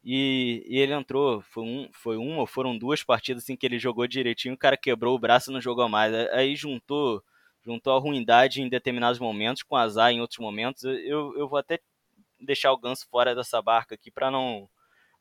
[0.04, 3.78] E, e ele entrou, foi, um, foi uma ou foram duas partidas assim que ele
[3.78, 6.12] jogou direitinho, o cara quebrou o braço e não jogou mais.
[6.32, 7.22] Aí juntou,
[7.64, 10.84] juntou a ruindade em determinados momentos com azar em outros momentos.
[10.84, 11.80] Eu, eu vou até
[12.38, 14.68] deixar o Ganso fora dessa barca aqui pra não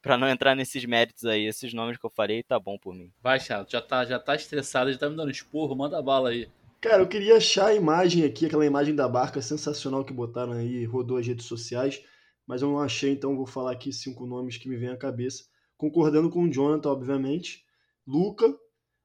[0.01, 1.45] para não entrar nesses méritos aí.
[1.45, 3.09] Esses nomes que eu falei, tá bom por mim.
[3.21, 6.49] Vai, Chato, já tá, já tá estressado, já tá me dando esporro, manda bala aí.
[6.81, 10.84] Cara, eu queria achar a imagem aqui, aquela imagem da barca sensacional que botaram aí,
[10.84, 12.03] rodou as redes sociais,
[12.47, 15.45] mas eu não achei, então vou falar aqui cinco nomes que me vêm à cabeça.
[15.77, 17.65] Concordando com o Jonathan, obviamente.
[18.07, 18.53] Luca.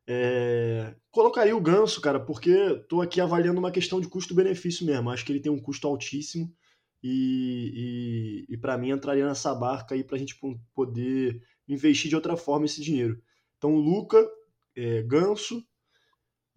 [0.08, 5.10] é, Colocaria o Ganso, cara, porque tô aqui avaliando uma questão de custo-benefício mesmo.
[5.10, 6.52] Acho que ele tem um custo altíssimo
[7.02, 12.16] e, e, e para mim entraria nessa barca aí pra gente po- poder investir de
[12.16, 13.20] outra forma esse dinheiro.
[13.58, 14.24] Então, Luca,
[14.76, 15.62] é, Ganso,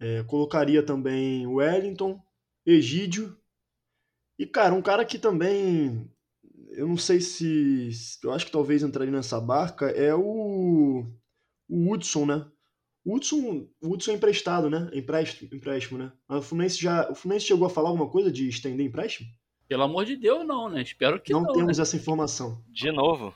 [0.00, 2.20] é, colocaria também Wellington,
[2.66, 3.36] Egídio.
[4.38, 6.10] E, cara, um cara que também.
[6.76, 7.92] Eu não sei se.
[7.92, 11.04] se- Eu acho que talvez entraria nessa barca é o.
[11.68, 12.46] O Hudson, né?
[13.04, 14.88] O Hudson, o Hudson é emprestado, né?
[14.92, 16.12] É empréstimo, empréstimo, né?
[16.28, 19.28] Mas O Fluminense, já, o Fluminense chegou a falar alguma coisa de estender empréstimo?
[19.68, 20.82] Pelo amor de Deus, não, né?
[20.82, 21.52] Espero que não não.
[21.52, 21.82] temos né?
[21.82, 22.62] essa informação.
[22.68, 23.34] De novo,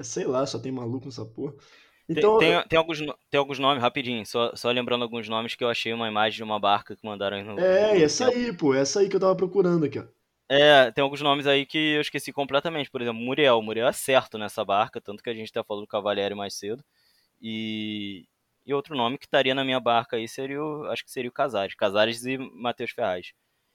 [0.00, 1.52] Sei lá, só tem maluco nessa porra.
[1.52, 5.54] Tem- Então, tem, tem, alguns, no- tem alguns nomes, rapidinho, só, só lembrando alguns nomes
[5.54, 7.58] que eu achei uma imagem de uma barca que mandaram aí no.
[7.60, 10.04] é, no essa aí, pô, essa aí que eu tava procurando aqui, ó.
[10.54, 12.90] É, tem alguns nomes aí que eu esqueci completamente.
[12.90, 13.62] Por exemplo, Muriel.
[13.62, 16.84] Muriel é certo nessa barca, tanto que a gente até falou do Cavalieri mais cedo.
[17.40, 18.26] E,
[18.66, 20.84] e outro nome que estaria na minha barca aí seria o.
[20.88, 21.74] Acho que seria o Casares.
[21.74, 23.32] Casares e Matheus Ferraz.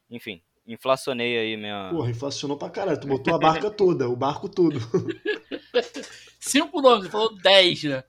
[0.08, 1.90] Enfim, inflacionei aí minha.
[1.90, 3.00] Porra, inflacionou pra caralho.
[3.00, 4.80] Tu botou a barca toda, o barco todo.
[6.40, 8.04] Cinco nomes, falou dez, né?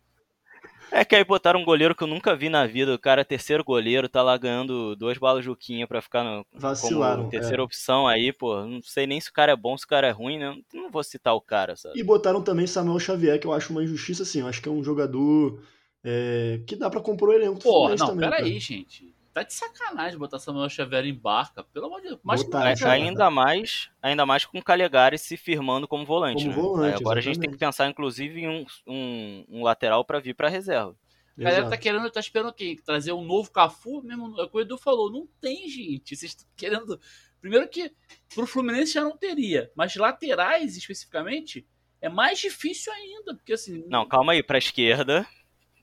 [0.91, 2.95] É que aí botaram um goleiro que eu nunca vi na vida.
[2.95, 7.19] O cara é terceiro goleiro, tá lá ganhando duas balas Juquinha pra ficar no, Vacilaram.
[7.19, 7.65] como terceira é.
[7.65, 8.65] opção aí, pô.
[8.65, 10.57] Não sei nem se o cara é bom, se o cara é ruim, né?
[10.73, 11.99] Não vou citar o cara, sabe?
[11.99, 14.41] E botaram também Samuel Xavier, que eu acho uma injustiça, assim.
[14.41, 15.61] Eu acho que é um jogador
[16.03, 18.31] é, que dá pra compor o elenco Fluminense não, também.
[18.31, 18.61] peraí, cara.
[18.61, 19.18] gente.
[19.39, 21.63] Tá de sacanagem botar Samuel Xavier em barca.
[21.63, 22.21] Pelo amor de Deus.
[22.25, 22.93] Mas Botar, cara.
[22.93, 26.45] ainda mais, ainda mais com o Calegari se firmando como volante.
[26.45, 26.63] Como né?
[26.63, 27.53] volante, Aí agora a gente tem exatamente.
[27.53, 30.97] que pensar, inclusive, em um, um, um lateral pra vir pra reserva.
[31.39, 32.77] a galera tá querendo, tá esperando quem?
[32.77, 34.03] Trazer um novo Cafu?
[34.03, 35.11] Mesmo, é o que o Edu falou.
[35.11, 36.17] Não tem, gente.
[36.17, 37.01] Vocês estão querendo.
[37.41, 37.93] Primeiro que
[38.35, 39.71] pro Fluminense já não teria.
[39.77, 41.65] Mas laterais, especificamente,
[42.01, 43.37] é mais difícil ainda.
[43.37, 43.85] Porque assim.
[43.87, 45.25] Não, calma aí, pra esquerda,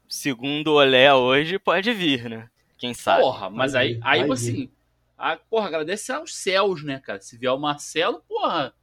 [0.10, 2.50] segundo o Olé hoje, pode vir, né?
[2.78, 3.22] Quem sabe?
[3.22, 4.72] Porra, mas Vai aí, vir, aí vai assim.
[5.18, 7.22] A, porra, agradece aos céus, né, cara?
[7.22, 8.74] Se vier o Marcelo, porra.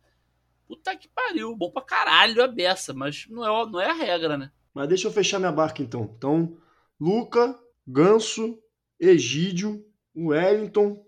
[0.67, 1.55] Puta que pariu.
[1.55, 2.95] Bom pra caralho a beça.
[2.95, 4.51] Mas não é, não é a regra, né?
[4.73, 6.11] Mas deixa eu fechar minha barca então.
[6.17, 6.57] Então,
[6.99, 8.59] Luca, Ganso,
[8.99, 9.85] Egídio,
[10.17, 11.05] Wellington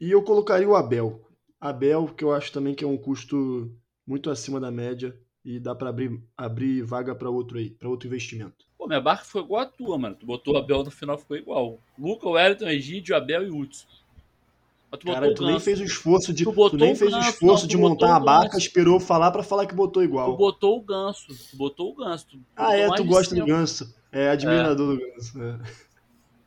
[0.00, 1.26] e eu colocaria o Abel.
[1.60, 3.76] Abel, que eu acho também que é um custo
[4.06, 8.06] muito acima da média e dá pra abrir, abrir vaga pra outro aí, para outro
[8.06, 8.67] investimento.
[8.88, 10.16] Minha barca foi igual a tua, mano.
[10.18, 11.78] Tu botou o Abel no final, ficou igual.
[11.98, 13.86] Luca, Wellington, Egídio, Abel e Hudson.
[14.90, 17.12] Mas tu botou Cara, o tu nem fez o esforço de Tu tu, nem fez
[17.12, 18.66] o esforço não, de tu montar a barca, Ganso.
[18.66, 20.34] esperou falar pra falar que botou Tu igual.
[20.36, 21.26] botou o Ganso.
[21.50, 22.26] Tu botou o Ganso.
[22.26, 23.44] Tu Ah, é, tu gosta do.
[23.44, 23.94] Ganso.
[24.10, 25.42] É admirador do Ganso.
[25.42, 25.58] É.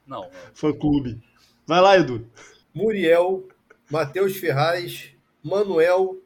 [0.08, 1.22] Não, Fã clube.
[1.68, 2.28] Vai lá, Edu.
[2.74, 3.48] Muriel,
[3.92, 5.12] Matheus Ferraz,
[5.44, 6.18] Manuel,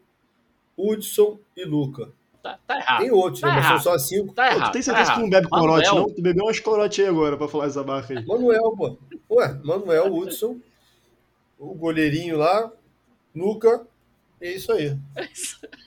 [0.78, 2.12] Hudson e Luca.
[2.52, 3.00] Tá, tá errado.
[3.02, 3.54] Tem outros, Tá né?
[3.56, 3.84] Mas são errado.
[3.84, 4.34] só cinco.
[4.34, 4.70] Tá Pô, errado.
[4.70, 5.22] tu tem tá certeza que tu errado.
[5.22, 6.14] não bebe corote, Manuel, não?
[6.16, 8.26] Tu bebeu umas corote aí agora pra falar essa barca aí.
[8.26, 8.98] Manuel, pô.
[9.32, 10.58] Ué, Manuel, Hudson,
[11.58, 12.72] o goleirinho lá,
[13.36, 13.86] Luca,
[14.42, 14.96] é isso aí.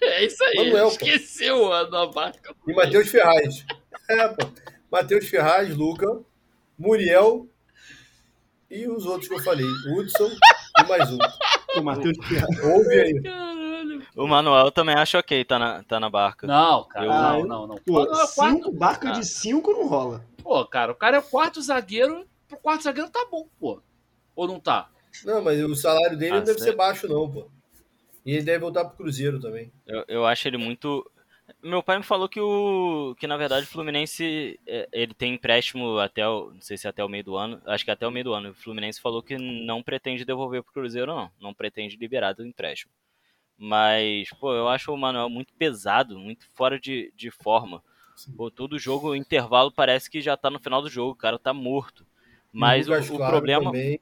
[0.00, 0.56] É isso aí.
[0.56, 0.90] Manuel, pô.
[0.92, 2.54] Esqueceu a da barca.
[2.66, 3.64] E Matheus Ferraz.
[4.10, 4.46] É, pô.
[4.90, 6.06] Matheus Ferraz, Luca,
[6.78, 7.46] Muriel
[8.70, 9.66] e os outros que eu falei.
[9.92, 10.30] Hudson
[10.80, 11.18] e mais um.
[11.76, 12.64] O Matheus Ferraz.
[12.64, 13.12] Ouve aí.
[14.18, 16.46] O Manuel também acha ok, tá na, tá na barca.
[16.46, 17.06] Não, cara.
[17.06, 17.76] Eu- não, não, não.
[17.78, 19.12] Pô, Não, é cinco, barca Ah.
[19.12, 20.24] de cinco não rola.
[20.42, 22.26] Pô, cara, o cara é o quarto zagueiro.
[22.48, 23.80] Pro quarto zagueiro tá bom, pô.
[24.34, 24.88] Ou não tá?
[25.24, 26.70] Não, mas o salário dele Ah, não deve certo.
[26.70, 27.48] ser baixo, não, pô.
[28.26, 29.70] E ele deve voltar pro Cruzeiro também.
[29.86, 31.08] Eu, eu acho ele muito.
[31.62, 35.98] Meu pai me falou que o que na verdade o Fluminense é, ele tem empréstimo
[35.98, 38.24] até o, não sei se até o meio do ano, acho que até o meio
[38.24, 38.50] do ano.
[38.50, 42.92] O Fluminense falou que não pretende devolver pro Cruzeiro não, não pretende liberar do empréstimo.
[43.58, 47.82] Mas, pô, eu acho o Manuel muito pesado, muito fora de, de forma.
[48.36, 51.38] Pô, todo jogo, o intervalo parece que já tá no final do jogo, o cara
[51.38, 52.06] tá morto.
[52.52, 54.00] Mas o, o Claro problema, também.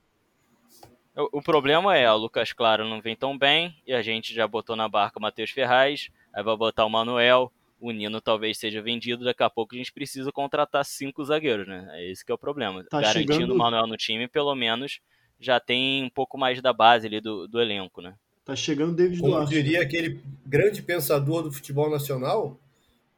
[1.16, 4.46] o, o problema é, o Lucas Claro não vem tão bem, e a gente já
[4.46, 7.50] botou na barca o Matheus Ferraz, aí vai botar o Manuel,
[7.80, 11.86] o Nino talvez seja vendido, daqui a pouco a gente precisa contratar cinco zagueiros, né?
[11.92, 12.84] É esse que é o problema.
[12.84, 15.00] Tá Garantindo chegando- o Manuel no time, pelo menos
[15.38, 18.14] já tem um pouco mais da base ali do, do elenco, né?
[18.46, 19.52] Tá chegando David Como Duarte.
[19.52, 22.60] diria aquele grande pensador do futebol nacional,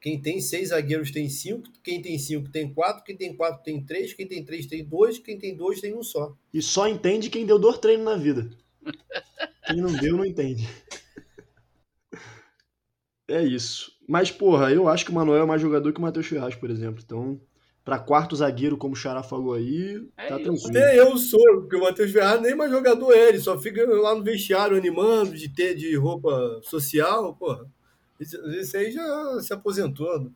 [0.00, 3.84] quem tem seis zagueiros tem cinco, quem tem cinco tem quatro, quem tem quatro tem
[3.84, 6.34] três, quem tem três tem dois, quem tem dois tem um só.
[6.52, 8.48] E só entende quem deu dor treino na vida.
[9.66, 10.66] Quem não deu, não entende.
[13.28, 13.92] É isso.
[14.08, 16.70] Mas, porra, eu acho que o Manuel é mais jogador que o Matheus Ferraz, por
[16.70, 17.02] exemplo.
[17.04, 17.38] Então,
[17.88, 20.44] pra quarto zagueiro, como o Xará falou aí, É tá isso.
[20.44, 20.68] tranquilo.
[20.68, 24.14] Até eu sou, porque o Matheus Ferraz nem mais jogador é, ele só fica lá
[24.14, 27.64] no vestiário animando, de ter de roupa social, porra.
[28.20, 30.20] Esse, aí já se aposentou.
[30.20, 30.28] né?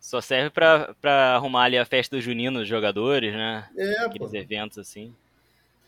[0.00, 3.68] Só serve pra, pra arrumar ali a festa junina dos jogadores, né?
[3.76, 4.06] É, pô.
[4.06, 5.14] Aqueles eventos assim.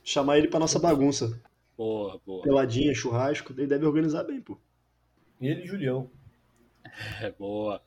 [0.04, 1.40] Chamar ele pra nossa bagunça.
[1.78, 2.42] Boa, boa.
[2.42, 4.58] Peladinha, churrasco, ele deve organizar bem, pô.
[5.40, 6.10] Ele e Julião.
[7.22, 7.80] É boa.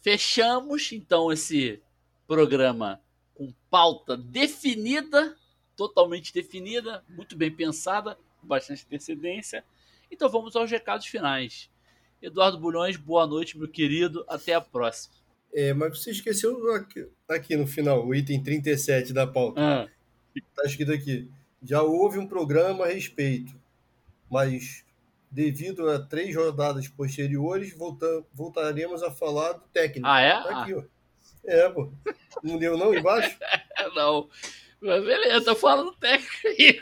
[0.00, 1.80] Fechamos então esse
[2.26, 3.00] programa
[3.34, 5.36] com pauta definida,
[5.76, 9.64] totalmente definida, muito bem pensada, com bastante antecedência.
[10.10, 11.70] Então vamos aos recados finais.
[12.20, 14.24] Eduardo Bulhões, boa noite, meu querido.
[14.28, 15.14] Até a próxima.
[15.52, 19.60] É, mas você esqueceu aqui, aqui no final, o item 37 da pauta.
[19.60, 19.88] Ah,
[20.54, 21.30] Tá escrito aqui.
[21.62, 23.54] Já houve um programa a respeito,
[24.30, 24.84] mas
[25.30, 30.06] devido a três rodadas posteriores, volta, voltaremos a falar do técnico.
[30.06, 30.42] ah, é?
[30.42, 30.82] Tá aqui, ó.
[31.46, 31.90] É, pô.
[32.42, 33.36] Não deu não embaixo?
[33.94, 34.28] Não.
[34.80, 36.80] Mas beleza, tô falando técnico aí.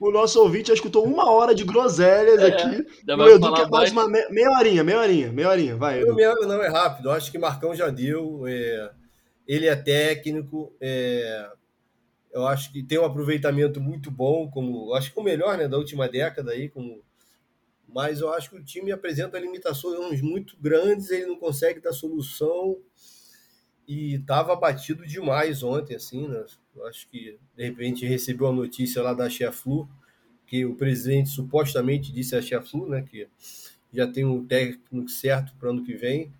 [0.00, 2.86] O nosso ouvinte já escutou uma hora de groselhas É, aqui.
[3.10, 5.76] O Edu quer mais uma me- meia horinha, meia horinha, meia horinha.
[5.76, 6.14] Vai, Não, Edu.
[6.14, 7.10] minha- não, é rápido.
[7.10, 8.46] Acho que Marcão já deu.
[8.46, 8.90] é,
[9.46, 10.72] ele é técnico.
[10.80, 11.50] é,
[12.30, 15.78] eu acho que tem um aproveitamento muito bom, como acho que o melhor né, da
[15.78, 17.02] última década aí, como,
[17.88, 22.76] mas eu acho que o time apresenta limitações muito grandes, ele não consegue dar solução
[23.88, 26.44] e estava abatido demais ontem, assim, né?
[26.86, 29.88] Acho que de repente recebeu a notícia lá da Cheflu,
[30.46, 33.28] que o presidente supostamente disse a Cheflu, né, que
[33.92, 36.32] já tem um técnico certo para ano que vem.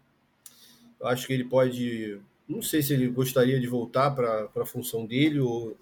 [1.01, 5.07] Eu acho que ele pode Não sei se ele gostaria de voltar para a função
[5.07, 5.77] dele ou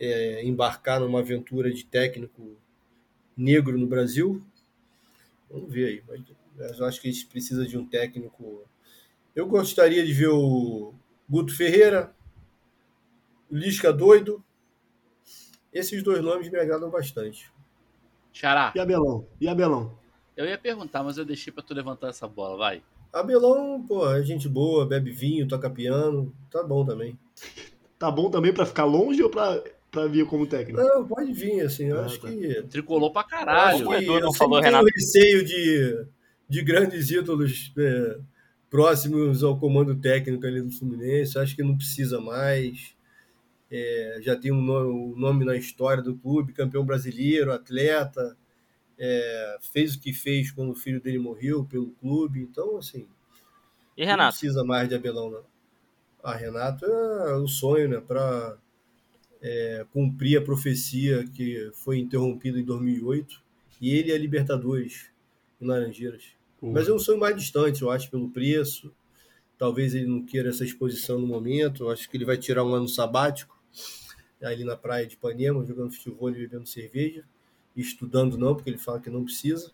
[0.00, 2.56] é, embarcar numa aventura de técnico
[3.36, 4.42] negro no Brasil.
[5.50, 6.20] Vamos ver aí.
[6.56, 8.64] Mas eu acho que a gente precisa de um técnico.
[9.40, 10.92] Eu gostaria de ver o
[11.26, 12.14] Guto Ferreira,
[13.50, 14.44] o Lisca Doido.
[15.72, 17.50] Esses dois nomes me agradam bastante.
[18.34, 18.70] Xará.
[18.76, 19.26] E Abelão?
[19.40, 19.96] E Abelão?
[20.36, 22.82] Eu ia perguntar, mas eu deixei pra tu levantar essa bola, vai.
[23.10, 27.18] Abelão, pô, é gente boa, bebe vinho, toca piano, tá bom também.
[27.98, 30.78] Tá bom também pra ficar longe ou pra, pra vir como técnico?
[30.82, 32.28] Não, pode vir, assim, eu Ah, acho tá.
[32.28, 32.62] que.
[32.64, 33.86] Tricolou pra eu caralho.
[33.86, 34.84] o que Edu não eu falou, Renato.
[34.94, 36.04] receio de,
[36.46, 38.18] de grandes ídolos é,
[38.70, 41.38] próximos ao comando técnico ali do Fluminense.
[41.38, 42.96] Acho que não precisa mais.
[43.70, 48.36] É, já tem um nome, um nome na história do clube, campeão brasileiro, atleta.
[48.98, 52.40] é, fez o que fez quando o filho dele morreu pelo clube.
[52.42, 53.08] Então, assim,
[53.96, 54.26] E não Renato?
[54.26, 55.44] precisa mais de Abelão, não.
[56.22, 58.00] Ah, Renato é o sonho, né?
[58.00, 58.58] Para
[59.92, 63.42] cumprir a profecia que foi interrompida em 2008.
[63.80, 65.10] E ele é Libertadores
[65.60, 66.24] em Laranjeiras.
[66.62, 68.92] Mas é um sonho mais distante, eu acho, pelo preço.
[69.58, 71.84] Talvez ele não queira essa exposição no momento.
[71.84, 73.58] Eu acho que ele vai tirar um ano sabático
[74.42, 77.24] ali na praia de Ipanema, jogando futebol e bebendo cerveja.
[77.76, 79.70] E estudando não, porque ele fala que não precisa.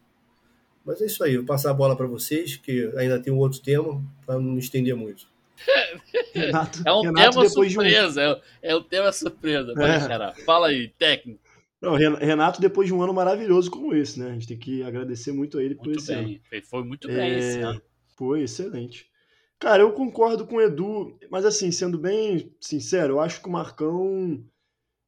[0.85, 3.39] Mas é isso aí, eu vou passar a bola para vocês, que ainda tem um
[3.39, 5.27] outro tema, para não me estender muito.
[6.35, 7.83] Renato, É um Renato tema depois de um.
[7.83, 8.43] surpresa.
[8.63, 9.75] É, é um tema surpresa.
[9.75, 10.01] Vai, É.
[10.01, 10.35] Xará.
[10.45, 11.41] Fala aí, técnico.
[11.81, 14.31] Não, Ren- Renato, depois de um ano maravilhoso como esse, né?
[14.31, 16.29] A gente tem que agradecer muito a ele por Muito esse ano.
[16.29, 16.41] bem.
[16.49, 17.83] Foi- Foi muito bem É, esse ano.
[18.17, 19.07] Foi excelente.
[19.59, 23.53] Cara, eu concordo com o Edu, mas assim, sendo bem sincero, eu acho que o
[23.53, 24.43] Marcão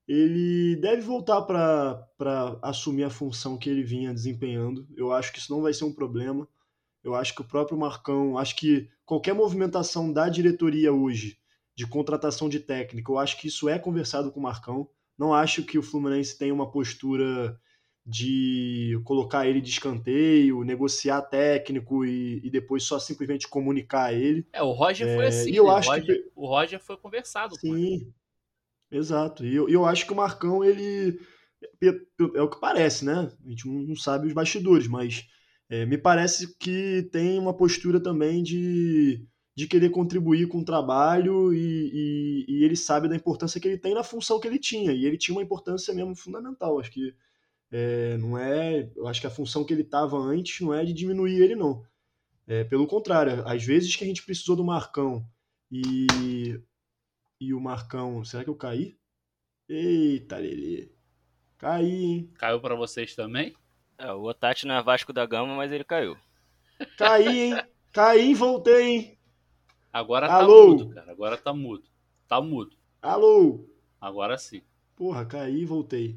[0.07, 4.87] ele deve voltar para assumir a função que ele vinha desempenhando.
[4.97, 6.49] Eu acho que isso não vai ser um problema.
[7.05, 11.39] Eu acho que o próprio Marcão, acho que qualquer movimentação da diretoria hoje
[11.75, 14.89] de contratação de técnico, eu acho que isso é conversado com o Marcão.
[15.19, 17.59] Não acho que o Fluminense tenha uma postura
[18.07, 24.47] de colocar ele de escanteio, negociar técnico e, e depois só simplesmente comunicar ele.
[24.53, 25.53] É, o Roger foi É, assim.
[25.53, 25.71] e eu né?
[25.71, 27.89] acho o, que- Roger, o Roger foi conversado com ele.
[27.91, 28.13] Sim,
[28.91, 29.45] exato.
[29.47, 31.21] E eu, eu acho que o Marcão, ele.
[32.37, 33.15] É o que parece, né?
[33.47, 35.27] A gente não não sabe os bastidores, mas
[35.71, 39.27] é, me parece que tem uma postura também de,
[39.59, 43.77] de querer contribuir com o trabalho e, e- e ele sabe da importância que ele
[43.79, 44.93] tem na função que ele tinha.
[44.93, 46.79] E ele tinha uma importância mesmo fundamental.
[46.79, 47.13] Acho que
[47.73, 48.91] é, não é.
[48.97, 51.85] Eu acho que a função que ele estava antes não é de diminuir ele, não.
[52.47, 55.25] É, pelo contrário, às vezes que a gente precisou do Marcão
[55.73, 56.07] e
[57.41, 58.25] e o Marcão.
[58.25, 58.97] Será que eu caí?
[59.69, 60.89] Eita, Lelê.
[61.59, 62.31] Caí, hein?
[62.37, 63.55] Caiu pra vocês também?
[63.99, 66.17] É, o Otati não é Vasco da Gama, mas ele caiu.
[66.97, 67.65] Caí, hein?
[67.93, 69.18] Caí e voltei, hein?
[69.99, 70.77] Agora Alô?
[70.77, 71.11] tá mudo, cara.
[71.13, 71.85] Agora tá mudo.
[72.29, 72.77] Tá mudo.
[73.03, 73.65] Alô?
[74.01, 74.63] Agora sim.
[74.95, 76.17] Porra, caí e voltei.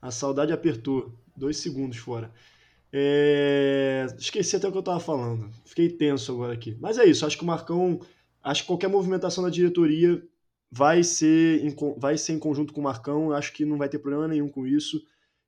[0.00, 1.12] A saudade apertou.
[1.36, 2.32] Dois segundos fora.
[2.92, 5.50] É, Esqueci até o que eu tava falando.
[5.64, 6.76] Fiquei tenso agora aqui.
[6.80, 7.26] Mas é isso.
[7.26, 8.00] Acho que o Marcão.
[8.42, 10.22] Acho que qualquer movimentação da diretoria
[10.70, 13.32] vai ser em, vai ser em conjunto com o Marcão.
[13.32, 15.02] Acho que não vai ter problema nenhum com isso.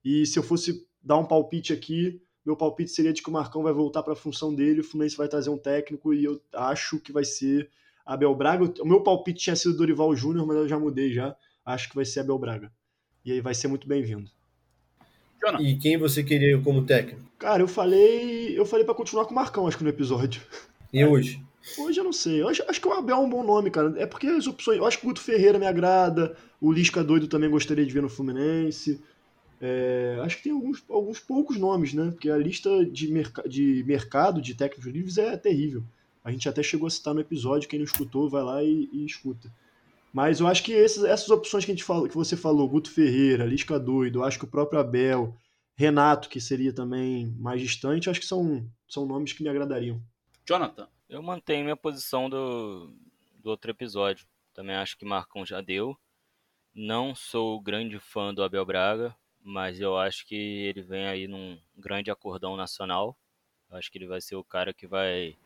[0.04, 3.62] E se eu fosse dar um palpite aqui, meu palpite seria de que o Marcão
[3.62, 6.98] vai voltar para a função dele, o Fluminense vai trazer um técnico e eu acho
[6.98, 7.70] que vai ser
[8.04, 8.72] Abel Braga.
[8.80, 11.36] O meu palpite tinha sido Dorival Júnior, mas eu já mudei já.
[11.64, 12.72] Acho que vai ser Abel Braga.
[13.24, 14.30] E aí vai ser muito bem-vindo.
[15.60, 17.20] E quem você queria como técnico?
[17.38, 20.40] Cara, eu falei, eu falei para continuar com o Marcão, acho que no episódio.
[20.92, 21.42] E hoje?
[21.78, 22.42] Hoje eu não sei.
[22.42, 23.94] Eu acho, acho que o Abel é um bom nome, cara.
[23.96, 24.78] É porque as opções.
[24.78, 26.36] Eu acho que o Guto Ferreira me agrada.
[26.60, 29.00] O Lisca doido também gostaria de ver no Fluminense.
[29.64, 32.10] É, acho que tem alguns, alguns poucos nomes, né?
[32.10, 35.84] Porque a lista de, merca- de mercado de técnicos livres é terrível.
[36.24, 37.68] A gente até chegou a citar no episódio.
[37.68, 39.48] Quem não escutou, vai lá e, e escuta.
[40.12, 42.90] Mas eu acho que esses- essas opções que, a gente falou, que você falou, Guto
[42.90, 45.34] Ferreira, Lisca doido, acho que o próprio Abel,
[45.76, 50.02] Renato, que seria também mais distante, acho que são, são nomes que me agradariam.
[50.44, 50.88] Jonathan.
[51.08, 52.92] Eu mantenho minha posição do,
[53.42, 54.26] do outro episódio.
[54.52, 55.96] Também acho que Marcão já deu.
[56.74, 61.58] Não sou grande fã do Abel Braga, mas eu acho que ele vem aí num
[61.76, 63.16] grande acordão nacional.
[63.70, 65.36] Eu acho que ele vai ser o cara que vai,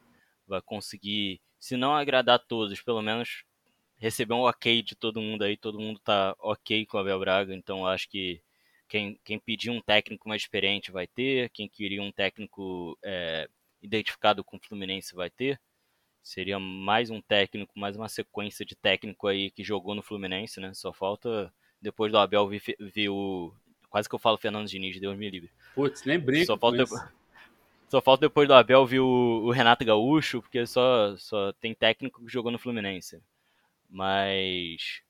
[0.46, 3.44] vai conseguir, se não agradar todos, pelo menos
[3.98, 5.56] receber um ok de todo mundo aí.
[5.56, 8.42] Todo mundo tá ok com o Abel Braga, então eu acho que
[8.88, 13.48] quem, quem pedir um técnico mais experiente vai ter, quem queria um técnico é,
[13.82, 15.60] identificado com o Fluminense vai ter.
[16.22, 20.74] Seria mais um técnico, mais uma sequência de técnico aí que jogou no Fluminense, né?
[20.74, 23.54] Só falta, depois do Abel, vir, vir o.
[23.96, 25.50] Quase que eu falo Fernando Diniz, Deus me livre.
[25.74, 26.94] Putz, nem brinca Só falta, isso.
[27.88, 32.22] Só falta depois do Abel vir o, o Renato Gaúcho, porque só, só tem técnico
[32.22, 33.22] que jogou no Fluminense.
[33.88, 35.00] Mas.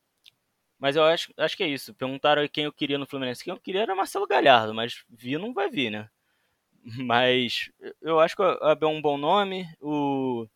[0.78, 1.92] Mas eu acho, acho que é isso.
[1.94, 3.42] Perguntaram quem eu queria no Fluminense.
[3.42, 6.08] Quem eu queria era Marcelo Galhardo, mas vir não vai vir, né?
[7.04, 9.66] Mas eu acho que o Abel é um bom nome.
[9.80, 10.46] O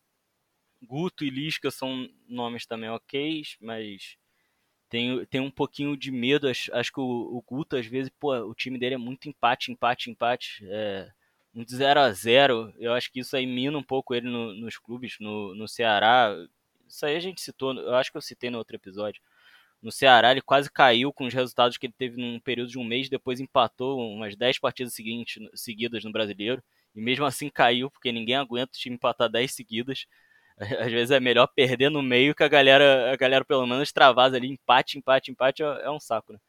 [0.81, 4.15] Guto e Lisca são nomes também ok, mas
[4.91, 6.49] tem, tem um pouquinho de medo.
[6.49, 9.71] Acho, acho que o, o, Guto, às vezes, pô, o time dele é muito empate,
[9.71, 10.65] empate, empate.
[10.67, 11.09] É,
[11.53, 14.77] muito 0 a 0 Eu acho que isso aí mina um pouco ele no, nos
[14.77, 16.35] clubes, no, no Ceará.
[16.87, 19.21] Isso aí a gente citou, eu acho que eu citei no outro episódio.
[19.81, 22.83] No Ceará ele quase caiu com os resultados que ele teve num período de um
[22.83, 26.61] mês, depois empatou umas 10 partidas seguintes, seguidas no Brasileiro.
[26.93, 30.05] E mesmo assim caiu, porque ninguém aguenta o time empatar 10 seguidas.
[30.79, 34.37] Às vezes é melhor perder no meio que a galera, a galera pelo menos travasa
[34.37, 36.39] ali, empate, empate, empate, é, é um saco, né?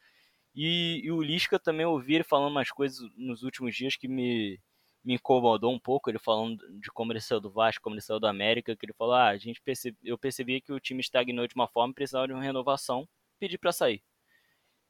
[0.55, 4.61] E, e o Lisca também ouvi ele falando umas coisas nos últimos dias que me,
[5.03, 8.21] me incomodou um pouco, ele falando de como ele saiu do Vasco, como ele saiu
[8.21, 11.47] do América, que ele falou, ah, a gente percebe, eu percebi que o time estagnou
[11.47, 13.09] de uma forma precisava de uma renovação,
[13.39, 14.03] pedi para sair.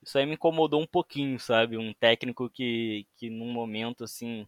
[0.02, 1.78] Isso aí me incomodou um pouquinho, sabe?
[1.78, 4.46] Um técnico que, que num momento assim,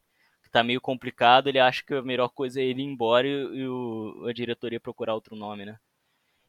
[0.55, 3.67] tá meio complicado, ele acha que a melhor coisa é ele ir embora e, e
[3.69, 5.79] o, a diretoria procurar outro nome, né?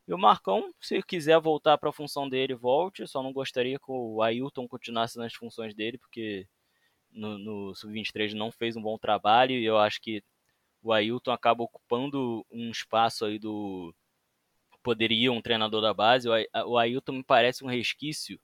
[0.07, 3.07] E o Marcão, se quiser voltar para a função dele, volte.
[3.07, 6.47] Só não gostaria que o Ailton continuasse nas funções dele, porque
[7.11, 10.23] no, no Sub-23 não fez um bom trabalho e eu acho que
[10.83, 13.95] o Ailton acaba ocupando um espaço aí do.
[14.83, 16.29] Poderia um treinador da base.
[16.67, 18.39] O Ailton me parece um resquício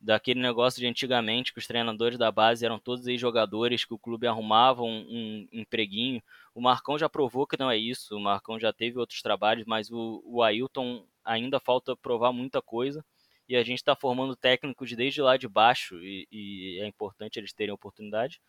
[0.00, 3.98] daquele negócio de antigamente que os treinadores da base eram todos aí jogadores que o
[3.98, 6.22] clube arrumava um, um, empreguinho.
[6.54, 9.90] O Marcão já provou que não é isso, o Marcão já teve outros trabalhos, mas
[9.90, 13.04] o, o Ailton ainda falta provar muita coisa
[13.48, 17.52] e a gente está formando técnicos desde lá de baixo e, e, é importante eles
[17.52, 18.40] terem oportunidade.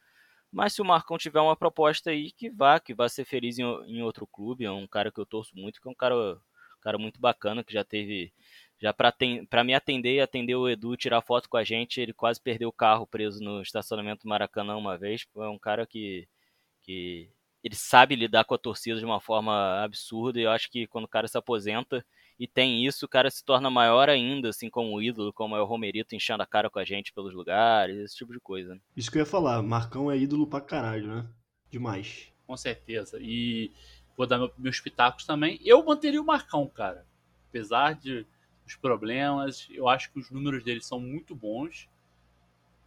[0.51, 3.63] Mas se o Marcão tiver uma proposta aí, que vá, que vá ser feliz em,
[3.63, 6.81] em outro clube, é um cara que eu torço muito, que é um cara, um
[6.81, 8.33] cara muito bacana, que já teve,
[8.79, 12.41] já para me atender e atender o Edu, tirar foto com a gente, ele quase
[12.41, 16.27] perdeu o carro preso no estacionamento do Maracanã uma vez, é um cara que,
[16.81, 17.29] que
[17.63, 21.05] ele sabe lidar com a torcida de uma forma absurda, e eu acho que quando
[21.05, 22.05] o cara se aposenta,
[22.39, 25.65] e tem isso, o cara se torna maior ainda, assim, como ídolo, como é o
[25.65, 28.75] Romerito enchendo a cara com a gente pelos lugares, esse tipo de coisa.
[28.75, 28.81] Né?
[28.95, 31.27] Isso que eu ia falar, Marcão é ídolo pra caralho, né?
[31.69, 32.31] Demais.
[32.47, 33.19] Com certeza.
[33.21, 33.73] E
[34.15, 35.59] vou dar meus pitacos também.
[35.65, 37.05] Eu manteria o Marcão, cara.
[37.49, 38.25] Apesar de
[38.69, 41.89] os problemas, eu acho que os números dele são muito bons.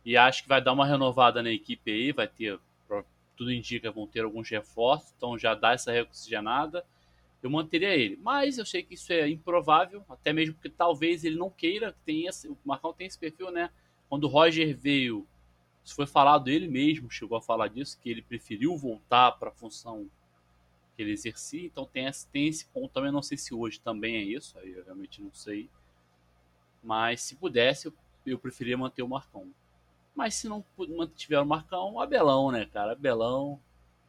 [0.05, 2.59] E acho que vai dar uma renovada na equipe aí, vai ter,
[3.37, 6.85] tudo indica, vão ter alguns reforços, então já dá essa reoxigenada
[7.43, 8.16] eu manteria ele.
[8.22, 12.26] Mas eu sei que isso é improvável, até mesmo porque talvez ele não queira, tem
[12.26, 13.70] esse, o Marcão tem esse perfil, né?
[14.09, 15.26] Quando o Roger veio,
[15.85, 19.53] isso foi falado ele mesmo, chegou a falar disso, que ele preferiu voltar para a
[19.53, 20.09] função
[20.95, 24.16] que ele exercia, então tem esse, tem esse ponto também, não sei se hoje também
[24.16, 25.68] é isso, aí eu realmente não sei.
[26.82, 27.93] Mas se pudesse, eu,
[28.26, 29.47] eu preferia manter o Marcão.
[30.14, 32.93] Mas se não mantiver o Marcão, Abelão, né, cara?
[32.93, 33.59] Abelão,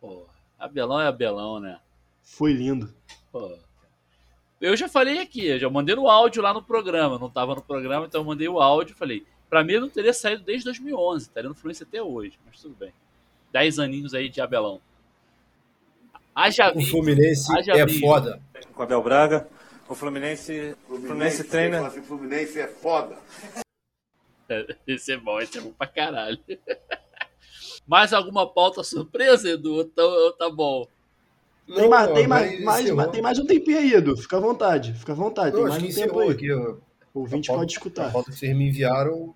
[0.01, 0.25] pô,
[0.59, 1.79] Abelão é Abelão, né?
[2.21, 2.93] Foi lindo.
[3.31, 3.57] Pô,
[4.63, 7.61] eu já falei aqui, eu já mandei no áudio lá no programa, não estava no
[7.61, 11.49] programa, então eu mandei o áudio falei, para mim não teria saído desde 2011, estaria
[11.49, 12.93] no Fluminense até hoje, mas tudo bem.
[13.51, 14.79] Dez aninhos aí de Abelão.
[16.35, 18.41] Haja o Fluminense haja é foda.
[18.73, 19.47] Com Abel Braga,
[19.87, 21.87] o Fluminense, Fluminense, Fluminense treina.
[21.87, 23.17] O Fluminense é foda.
[24.85, 26.37] Esse é bom, esse é bom pra caralho.
[27.87, 29.85] Mais alguma pauta surpresa, Edu?
[29.85, 30.03] Tá,
[30.37, 30.85] tá bom.
[31.67, 34.17] Não, tem, mais, tem, mais, mais, mais, tem mais um tempinho aí, Edu.
[34.17, 34.93] Fica à vontade.
[34.93, 35.55] Fica à vontade.
[35.55, 36.29] Não, tem mais um tempo aí.
[36.29, 36.75] Aqui, ó.
[37.13, 38.07] O ouvinte pode escutar.
[38.07, 39.33] A foto que vocês me enviaram.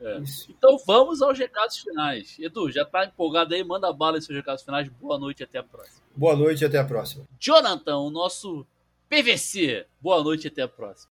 [0.00, 0.18] É.
[0.48, 2.38] Então vamos aos recados finais.
[2.38, 3.64] Edu, já tá empolgado aí?
[3.64, 4.88] Manda bala em seus recados finais.
[4.88, 6.02] Boa noite e até a próxima.
[6.14, 7.26] Boa noite e até a próxima.
[7.38, 8.66] Jonathan, o nosso
[9.08, 9.86] PVC.
[10.00, 11.10] Boa noite e até a próxima.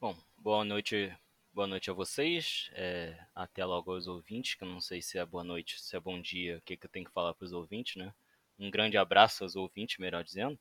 [0.00, 1.12] Bom, boa noite.
[1.52, 2.70] Boa noite a vocês.
[2.72, 6.00] É, até logo aos ouvintes, que eu não sei se é boa noite, se é
[6.00, 8.12] bom dia, o que, que eu tenho que falar para os ouvintes, né?
[8.58, 10.58] um grande abraço aos ouvintes, melhor dizendo.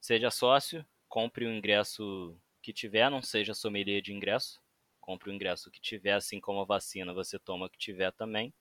[0.00, 4.60] Seja sócio, compre o ingresso que tiver, não seja sommelier de ingresso.
[5.06, 8.52] Compre o ingresso que tiver, assim como a vacina você toma que tiver também.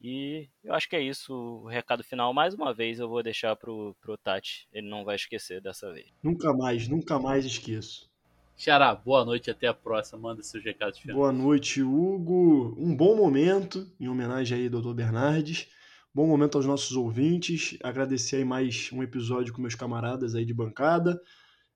[0.00, 1.34] E eu acho que é isso.
[1.34, 4.66] O recado final, mais uma vez, eu vou deixar pro, pro Tati.
[4.72, 6.06] Ele não vai esquecer dessa vez.
[6.22, 8.10] Nunca mais, nunca mais esqueço.
[8.56, 10.18] Xará, boa noite até a próxima.
[10.18, 11.16] Manda seus recados finais.
[11.16, 12.74] Boa noite, Hugo.
[12.78, 14.94] Um bom momento, em homenagem aí ao Dr.
[14.94, 15.68] Bernardes.
[16.14, 17.76] Bom momento aos nossos ouvintes.
[17.82, 21.20] Agradecer aí mais um episódio com meus camaradas aí de bancada.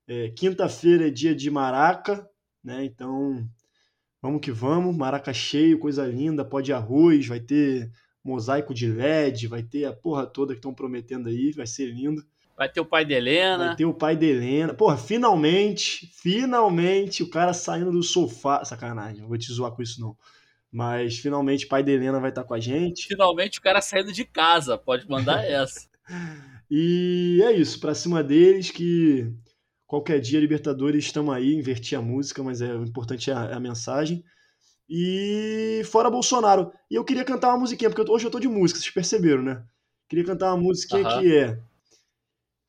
[0.07, 2.27] É, Quinta-feira é dia de Maraca,
[2.63, 2.83] né?
[2.83, 3.47] Então
[4.25, 4.95] vamos que vamos.
[4.95, 6.43] Maraca cheio, coisa linda.
[6.43, 7.91] Pode arroz, vai ter
[8.23, 12.25] mosaico de LED, vai ter a porra toda que estão prometendo aí, vai ser lindo.
[12.57, 13.67] Vai ter o pai de Helena.
[13.67, 14.73] Vai ter o pai de Helena.
[14.73, 18.65] Porra, finalmente, finalmente o cara saindo do sofá.
[18.65, 20.17] Sacanagem, não vou te zoar com isso não.
[20.71, 23.07] Mas finalmente o pai de Helena vai estar com a gente.
[23.07, 25.87] Finalmente o cara saindo de casa, pode mandar essa.
[26.71, 29.31] e é isso, pra cima deles que
[29.87, 33.53] qualquer dia Libertadores estamos aí, invertir a música, mas é o importante é a, é
[33.53, 34.23] a mensagem.
[34.89, 36.71] E fora Bolsonaro.
[36.89, 39.63] E eu queria cantar uma musiquinha, porque hoje eu tô de música, vocês perceberam, né?
[40.07, 41.59] Queria cantar uma musiquinha que é.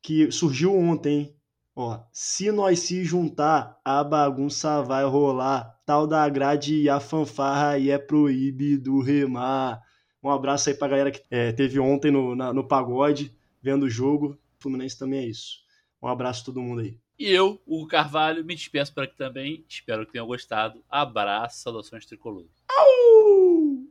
[0.01, 1.35] Que surgiu ontem.
[1.75, 5.75] Ó, se nós se juntar, a bagunça vai rolar.
[5.85, 9.81] Tal da grade e a fanfarra e é proibido remar.
[10.23, 13.89] Um abraço aí pra galera que é, teve ontem no, na- no pagode, vendo o
[13.89, 14.37] jogo.
[14.59, 15.59] Fluminense também é isso.
[16.01, 16.97] Um abraço a todo mundo aí.
[17.19, 19.65] E eu, Hugo Carvalho, me despeço por aqui também.
[19.67, 20.83] Espero que tenham gostado.
[20.87, 22.45] Abraço, saudações tricolor.
[22.69, 23.87] Au!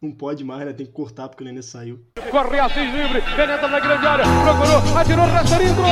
[0.00, 0.72] Não pode mais, né?
[0.72, 2.06] Tem que cortar porque o Nenê saiu.
[2.30, 5.84] Corre Assis livre, penetra na grande área, procurou, atirou, Rasterinho, Gol!